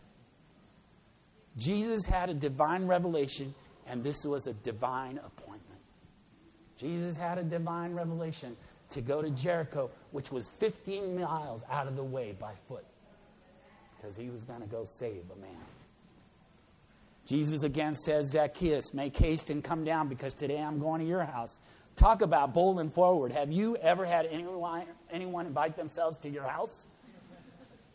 Jesus 1.57 2.07
had 2.07 2.31
a 2.31 2.35
divine 2.35 2.87
revelation, 2.87 3.55
and 3.87 4.03
this 4.03 4.25
was 4.27 4.47
a 4.47 4.55
divine 4.55 5.19
appointment. 5.19 5.81
Jesus 6.77 7.17
had 7.17 7.39
a 7.39 7.45
divine 7.45 7.95
revelation 7.95 8.57
to 8.91 9.01
go 9.01 9.23
to 9.23 9.31
Jericho, 9.31 9.91
which 10.11 10.33
was 10.33 10.49
15 10.49 11.21
miles 11.21 11.63
out 11.71 11.87
of 11.87 11.97
the 11.97 12.05
way 12.05 12.35
by 12.39 12.53
foot 12.67 12.85
because 14.03 14.17
he 14.17 14.31
was 14.31 14.45
going 14.45 14.61
to 14.61 14.67
go 14.67 14.85
save 14.85 15.23
a 15.33 15.41
man. 15.41 15.51
Jesus 17.25 17.63
again 17.63 17.95
says, 17.95 18.31
Zacchaeus, 18.33 18.93
make 18.93 19.17
haste 19.17 19.49
and 19.51 19.63
come 19.63 19.85
down 19.85 20.09
because 20.09 20.35
today 20.35 20.61
I'm 20.61 20.81
going 20.81 21.01
to 21.01 21.07
your 21.07 21.25
house. 21.25 21.61
Talk 21.95 22.23
about 22.23 22.53
bold 22.53 22.81
and 22.81 22.93
forward. 22.93 23.33
Have 23.33 23.53
you 23.53 23.77
ever 23.77 24.05
had 24.05 24.27
anyone, 24.27 24.85
anyone 25.11 25.47
invite 25.47 25.77
themselves 25.77 26.17
to 26.19 26.29
your 26.29 26.43
house? 26.43 26.87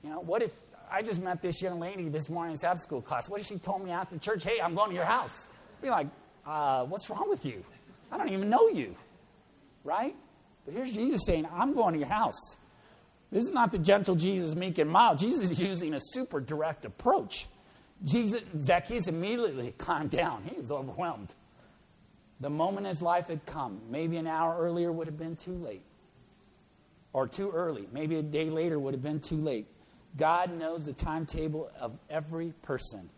You 0.04 0.12
know, 0.12 0.22
what 0.22 0.42
if 0.42 0.54
I 0.90 1.02
just 1.02 1.22
met 1.22 1.42
this 1.42 1.62
young 1.62 1.80
lady 1.80 2.08
this 2.08 2.30
morning 2.30 2.52
in 2.52 2.58
Sabbath 2.58 2.82
school 2.82 3.02
class? 3.02 3.30
What 3.30 3.42
if 3.42 3.48
she 3.48 3.58
told 3.58 3.84
me 3.84 3.92
after 3.92 4.18
church, 4.18 4.46
hey, 4.46 4.62
I'm 4.62 4.76
going 4.76 4.90
to 4.90 4.96
your 4.96 5.06
house? 5.06 5.48
I'd 5.78 5.82
be 5.82 5.90
like, 5.90 6.08
uh, 6.46 6.86
what's 6.86 7.10
wrong 7.10 7.30
with 7.30 7.46
you? 7.46 7.66
I 8.12 8.18
don't 8.18 8.30
even 8.30 8.50
know 8.50 8.70
you, 8.70 8.96
right? 9.84 10.16
But 10.64 10.74
here's 10.74 10.94
Jesus 10.94 11.26
saying, 11.26 11.48
I'm 11.52 11.74
going 11.74 11.94
to 11.96 12.00
your 12.00 12.08
house. 12.08 12.56
This 13.32 13.44
is 13.44 13.52
not 13.52 13.72
the 13.72 13.80
gentle 13.80 14.16
Jesus, 14.16 14.56
meek 14.56 14.78
and 14.78 14.90
mild. 14.90 15.20
Jesus 15.20 15.52
is 15.52 15.60
using 15.60 15.94
a 15.94 16.00
super 16.00 16.40
direct 16.40 16.86
approach. 16.86 17.48
Jesus, 18.04 18.44
Zacchaeus 18.60 19.08
immediately 19.08 19.74
calmed 19.78 20.12
down. 20.12 20.44
He 20.44 20.56
was 20.56 20.72
overwhelmed. 20.72 21.34
The 22.40 22.50
moment 22.50 22.88
his 22.88 23.02
life 23.02 23.28
had 23.28 23.46
come, 23.46 23.82
maybe 23.90 24.18
an 24.18 24.28
hour 24.28 24.58
earlier 24.58 24.92
would 24.92 25.08
have 25.08 25.18
been 25.18 25.36
too 25.36 25.56
late. 25.56 25.82
Or 27.12 27.28
too 27.28 27.52
early. 27.52 27.88
Maybe 27.92 28.16
a 28.18 28.22
day 28.22 28.50
later 28.50 28.78
would 28.78 28.94
have 28.94 29.02
been 29.02 29.20
too 29.20 29.38
late. 29.38 29.66
God 30.16 30.58
knows 30.58 30.86
the 30.86 30.94
timetable 30.94 31.72
of 31.80 32.00
every 32.10 32.54
person. 32.62 33.10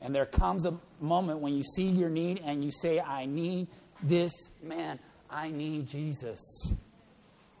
And 0.00 0.14
there 0.14 0.26
comes 0.26 0.66
a 0.66 0.74
moment 1.00 1.38
when 1.38 1.54
you 1.54 1.62
see 1.62 1.86
your 1.86 2.10
need 2.10 2.42
and 2.44 2.64
you 2.64 2.70
say, 2.70 3.00
I 3.00 3.26
need 3.26 3.68
this 4.02 4.50
man. 4.62 4.98
I 5.30 5.50
need 5.50 5.86
Jesus. 5.86 6.74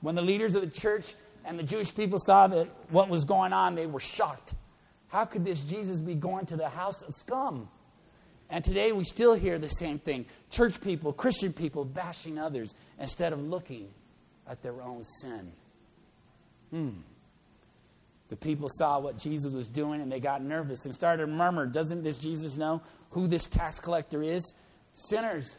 When 0.00 0.14
the 0.14 0.22
leaders 0.22 0.54
of 0.54 0.60
the 0.60 0.80
church 0.80 1.14
and 1.44 1.58
the 1.58 1.62
Jewish 1.62 1.94
people 1.94 2.18
saw 2.18 2.46
that 2.46 2.68
what 2.90 3.08
was 3.08 3.24
going 3.24 3.52
on, 3.52 3.74
they 3.74 3.86
were 3.86 4.00
shocked. 4.00 4.54
How 5.08 5.24
could 5.24 5.44
this 5.44 5.64
Jesus 5.64 6.00
be 6.00 6.14
going 6.14 6.46
to 6.46 6.56
the 6.56 6.68
house 6.68 7.02
of 7.02 7.14
scum? 7.14 7.68
And 8.50 8.64
today 8.64 8.92
we 8.92 9.04
still 9.04 9.34
hear 9.34 9.58
the 9.58 9.68
same 9.68 9.98
thing 9.98 10.26
church 10.50 10.80
people, 10.80 11.12
Christian 11.12 11.52
people 11.52 11.84
bashing 11.84 12.38
others 12.38 12.74
instead 12.98 13.32
of 13.32 13.40
looking 13.40 13.88
at 14.48 14.62
their 14.62 14.80
own 14.82 15.04
sin. 15.04 15.52
Hmm. 16.70 16.90
The 18.28 18.36
people 18.36 18.68
saw 18.70 18.98
what 18.98 19.18
Jesus 19.18 19.52
was 19.52 19.68
doing 19.68 20.00
and 20.00 20.10
they 20.10 20.20
got 20.20 20.42
nervous 20.42 20.86
and 20.86 20.94
started 20.94 21.26
to 21.26 21.26
murmur 21.26 21.66
Doesn't 21.66 22.02
this 22.02 22.18
Jesus 22.18 22.56
know 22.56 22.82
who 23.10 23.26
this 23.26 23.46
tax 23.46 23.80
collector 23.80 24.22
is? 24.22 24.54
Sinners 24.92 25.58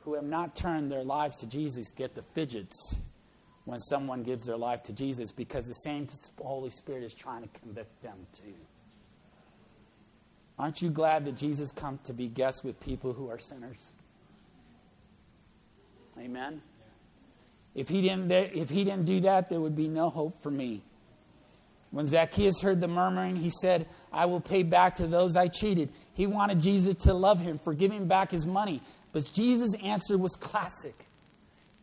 who 0.00 0.14
have 0.14 0.24
not 0.24 0.54
turned 0.54 0.90
their 0.90 1.02
lives 1.02 1.38
to 1.38 1.48
Jesus 1.48 1.92
get 1.92 2.14
the 2.14 2.22
fidgets 2.22 3.00
when 3.66 3.80
someone 3.80 4.22
gives 4.22 4.44
their 4.44 4.56
life 4.56 4.82
to 4.84 4.94
Jesus 4.94 5.32
because 5.32 5.66
the 5.66 5.74
same 5.74 6.08
Holy 6.40 6.70
Spirit 6.70 7.02
is 7.02 7.14
trying 7.14 7.42
to 7.42 7.60
convict 7.60 8.00
them 8.02 8.16
too. 8.32 8.54
Aren't 10.58 10.80
you 10.80 10.88
glad 10.88 11.26
that 11.26 11.36
Jesus 11.36 11.72
come 11.72 11.98
to 12.04 12.14
be 12.14 12.28
guests 12.28 12.64
with 12.64 12.80
people 12.80 13.12
who 13.12 13.28
are 13.28 13.38
sinners? 13.38 13.92
Amen. 16.18 16.62
If 17.74 17.88
he 17.90 18.00
didn't 18.00 18.30
if 18.30 18.70
he 18.70 18.84
didn't 18.84 19.04
do 19.04 19.20
that, 19.20 19.50
there 19.50 19.60
would 19.60 19.76
be 19.76 19.88
no 19.88 20.08
hope 20.08 20.40
for 20.42 20.50
me. 20.50 20.82
When 21.90 22.06
Zacchaeus 22.06 22.62
heard 22.62 22.80
the 22.80 22.88
murmuring, 22.88 23.36
he 23.36 23.50
said, 23.50 23.86
I 24.12 24.26
will 24.26 24.40
pay 24.40 24.62
back 24.62 24.96
to 24.96 25.06
those 25.06 25.36
I 25.36 25.48
cheated. 25.48 25.90
He 26.12 26.26
wanted 26.26 26.60
Jesus 26.60 26.94
to 27.04 27.14
love 27.14 27.40
him 27.40 27.58
for 27.58 27.74
giving 27.74 28.06
back 28.06 28.30
his 28.30 28.46
money. 28.46 28.80
But 29.12 29.30
Jesus' 29.34 29.74
answer 29.82 30.16
was 30.18 30.36
classic. 30.36 31.06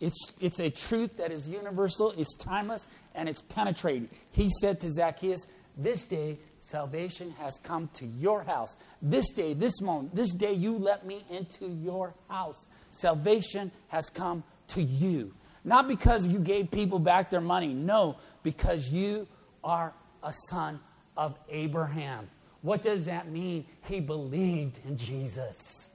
It's, 0.04 0.34
it's 0.42 0.60
a 0.60 0.70
truth 0.70 1.16
that 1.16 1.32
is 1.32 1.48
universal, 1.48 2.14
it's 2.18 2.36
timeless, 2.36 2.90
and 3.16 3.30
it's 3.30 3.42
penetrating. 3.42 4.10
He 4.32 4.50
said 4.50 4.82
to 4.82 4.92
Zacchaeus, 4.92 5.48
This 5.78 6.04
day 6.04 6.40
salvation 6.60 7.32
has 7.40 7.58
come 7.64 7.90
to 7.94 8.06
your 8.06 8.44
house. 8.44 8.76
This 9.02 9.32
day, 9.32 9.54
this 9.54 9.82
moment, 9.82 10.14
this 10.14 10.34
day 10.34 10.52
you 10.52 10.78
let 10.78 11.06
me 11.06 11.24
into 11.30 11.70
your 11.70 12.14
house. 12.30 12.68
Salvation 12.92 13.72
has 13.88 14.10
come 14.10 14.44
to 14.68 14.84
you. 14.84 15.34
Not 15.64 15.88
because 15.88 16.28
you 16.28 16.40
gave 16.40 16.70
people 16.70 17.00
back 17.00 17.30
their 17.30 17.40
money, 17.40 17.74
no, 17.74 18.18
because 18.44 18.92
you 18.92 19.26
are 19.64 19.94
a 20.22 20.34
son 20.50 20.82
of 21.16 21.40
Abraham. 21.48 22.30
What 22.62 22.82
does 22.82 23.06
that 23.06 23.32
mean? 23.32 23.68
He 23.88 24.02
believed 24.02 24.82
in 24.86 24.98
Jesus. 24.98 25.90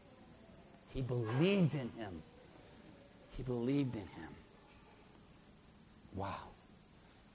He 0.88 1.02
believed 1.02 1.74
in 1.74 1.90
him. 1.98 2.22
He 3.38 3.44
believed 3.44 3.94
in 3.94 4.02
him. 4.02 4.30
Wow. 6.16 6.34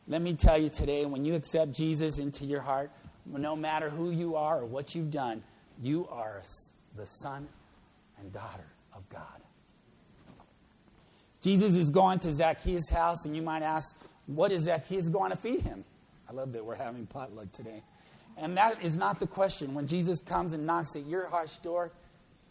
Let 0.05 0.21
me 0.21 0.33
tell 0.33 0.57
you 0.57 0.67
today 0.67 1.05
when 1.05 1.23
you 1.23 1.33
accept 1.33 1.71
Jesus 1.71 2.19
into 2.19 2.43
your 2.43 2.59
heart, 2.59 2.91
no 3.25 3.55
matter 3.55 3.89
who 3.89 4.11
you 4.11 4.35
are 4.35 4.59
or 4.59 4.65
what 4.65 4.93
you've 4.93 5.11
done, 5.11 5.41
you 5.81 6.05
are 6.11 6.41
the 6.97 7.05
son 7.05 7.47
and 8.19 8.33
daughter 8.33 8.67
of 8.93 9.07
God. 9.07 9.21
Jesus 11.41 11.73
is 11.77 11.89
going 11.89 12.19
to 12.19 12.31
Zacchaeus' 12.31 12.89
house, 12.89 13.23
and 13.23 13.33
you 13.33 13.41
might 13.41 13.61
ask, 13.61 13.97
what 14.27 14.51
is 14.51 14.63
Zacchaeus 14.63 15.07
going 15.07 15.31
to 15.31 15.37
feed 15.37 15.61
him? 15.61 15.85
I 16.29 16.33
love 16.33 16.51
that 16.51 16.65
we're 16.65 16.75
having 16.75 17.05
potluck 17.05 17.49
today. 17.53 17.81
And 18.37 18.57
that 18.57 18.83
is 18.83 18.97
not 18.97 19.21
the 19.21 19.27
question. 19.27 19.73
When 19.73 19.87
Jesus 19.87 20.19
comes 20.19 20.51
and 20.51 20.65
knocks 20.65 20.97
at 20.97 21.05
your 21.05 21.27
heart's 21.27 21.57
door, 21.59 21.93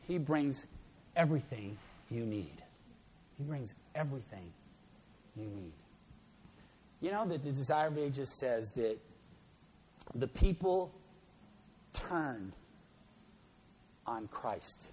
he 0.08 0.16
brings 0.16 0.66
everything 1.14 1.76
you 2.10 2.24
need. 2.24 2.61
He 3.42 3.48
brings 3.48 3.74
everything 3.96 4.52
you 5.36 5.46
need. 5.46 5.72
You 7.00 7.10
know 7.10 7.26
that 7.26 7.42
the 7.42 7.50
Desire 7.50 7.88
of 7.88 7.98
Ages 7.98 8.38
says 8.38 8.70
that 8.72 8.98
the 10.14 10.28
people 10.28 10.94
turned 11.92 12.52
on 14.06 14.28
Christ. 14.28 14.92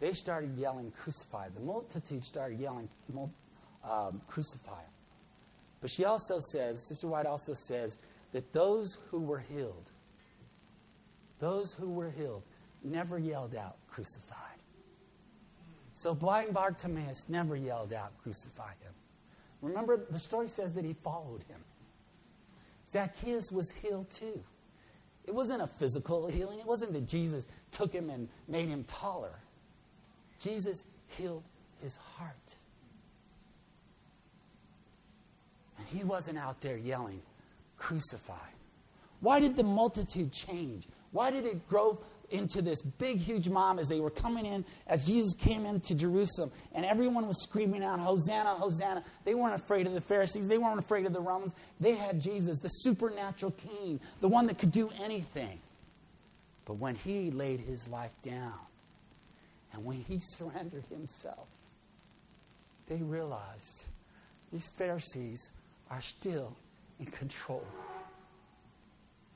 They 0.00 0.12
started 0.12 0.54
yelling, 0.58 0.90
crucify. 0.90 1.48
The 1.54 1.60
multitude 1.60 2.24
started 2.24 2.60
yelling, 2.60 2.90
um, 3.88 4.20
crucify. 4.28 4.82
But 5.80 5.90
she 5.90 6.04
also 6.04 6.40
says, 6.40 6.86
Sister 6.88 7.08
White 7.08 7.24
also 7.24 7.54
says, 7.54 7.96
that 8.32 8.52
those 8.52 8.98
who 9.10 9.20
were 9.20 9.38
healed, 9.38 9.88
those 11.38 11.72
who 11.72 11.88
were 11.88 12.10
healed, 12.10 12.42
never 12.84 13.18
yelled 13.18 13.54
out, 13.54 13.76
crucify. 13.88 14.49
So 16.00 16.14
blind 16.14 16.54
Bartimaeus 16.54 17.28
never 17.28 17.54
yelled 17.56 17.92
out, 17.92 18.12
Crucify 18.22 18.70
him. 18.70 18.94
Remember, 19.60 19.98
the 19.98 20.18
story 20.18 20.48
says 20.48 20.72
that 20.72 20.82
he 20.82 20.94
followed 20.94 21.42
him. 21.42 21.60
Zacchaeus 22.88 23.52
was 23.52 23.70
healed 23.70 24.08
too. 24.08 24.42
It 25.26 25.34
wasn't 25.34 25.60
a 25.60 25.66
physical 25.66 26.26
healing, 26.26 26.58
it 26.58 26.66
wasn't 26.66 26.94
that 26.94 27.06
Jesus 27.06 27.48
took 27.70 27.92
him 27.92 28.08
and 28.08 28.28
made 28.48 28.70
him 28.70 28.82
taller. 28.84 29.34
Jesus 30.38 30.86
healed 31.18 31.42
his 31.82 31.98
heart. 31.98 32.56
And 35.76 35.86
he 35.88 36.02
wasn't 36.02 36.38
out 36.38 36.62
there 36.62 36.78
yelling, 36.78 37.20
Crucify. 37.76 38.48
Why 39.20 39.38
did 39.38 39.54
the 39.54 39.64
multitude 39.64 40.32
change? 40.32 40.88
Why 41.12 41.30
did 41.30 41.44
it 41.44 41.66
grow 41.68 41.98
into 42.30 42.62
this 42.62 42.82
big, 42.82 43.18
huge 43.18 43.48
mom 43.48 43.78
as 43.78 43.88
they 43.88 44.00
were 44.00 44.10
coming 44.10 44.46
in, 44.46 44.64
as 44.86 45.04
Jesus 45.04 45.34
came 45.34 45.66
into 45.66 45.94
Jerusalem, 45.94 46.50
and 46.74 46.84
everyone 46.86 47.26
was 47.26 47.42
screaming 47.42 47.82
out, 47.82 47.98
Hosanna, 47.98 48.50
Hosanna. 48.50 49.02
They 49.24 49.34
weren't 49.34 49.54
afraid 49.54 49.86
of 49.86 49.94
the 49.94 50.00
Pharisees, 50.00 50.48
they 50.48 50.58
weren't 50.58 50.78
afraid 50.78 51.06
of 51.06 51.12
the 51.12 51.20
Romans. 51.20 51.54
They 51.80 51.94
had 51.94 52.20
Jesus, 52.20 52.60
the 52.60 52.68
supernatural 52.68 53.52
king, 53.52 54.00
the 54.20 54.28
one 54.28 54.46
that 54.46 54.58
could 54.58 54.72
do 54.72 54.90
anything. 55.02 55.60
But 56.64 56.74
when 56.74 56.94
he 56.94 57.30
laid 57.30 57.60
his 57.60 57.88
life 57.88 58.12
down 58.22 58.54
and 59.72 59.84
when 59.84 60.00
he 60.00 60.18
surrendered 60.20 60.84
himself, 60.88 61.48
they 62.86 63.02
realized 63.02 63.86
these 64.52 64.68
Pharisees 64.70 65.50
are 65.90 66.00
still 66.00 66.56
in 66.98 67.06
control. 67.06 67.66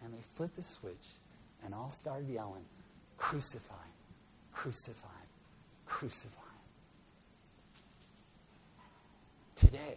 And 0.02 0.12
they 0.12 0.22
flipped 0.36 0.56
the 0.56 0.62
switch 0.62 1.16
and 1.64 1.74
all 1.74 1.90
started 1.90 2.28
yelling, 2.28 2.64
Crucify, 3.16 3.74
crucify, 4.52 5.08
crucify. 5.86 6.40
Today, 9.54 9.96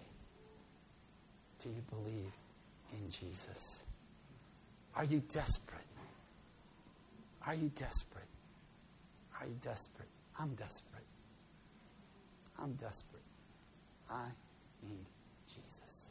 do 1.59 1.69
you 1.69 1.83
believe 1.89 2.31
in 2.93 3.09
Jesus? 3.09 3.83
Are 4.95 5.03
you 5.03 5.21
desperate? 5.29 5.81
Are 7.45 7.55
you 7.55 7.71
desperate? 7.75 8.25
Are 9.39 9.47
you 9.47 9.55
desperate? 9.61 10.09
I'm 10.39 10.53
desperate. 10.55 11.03
I'm 12.59 12.73
desperate. 12.73 13.21
I 14.09 14.25
need 14.83 15.05
Jesus. 15.47 16.06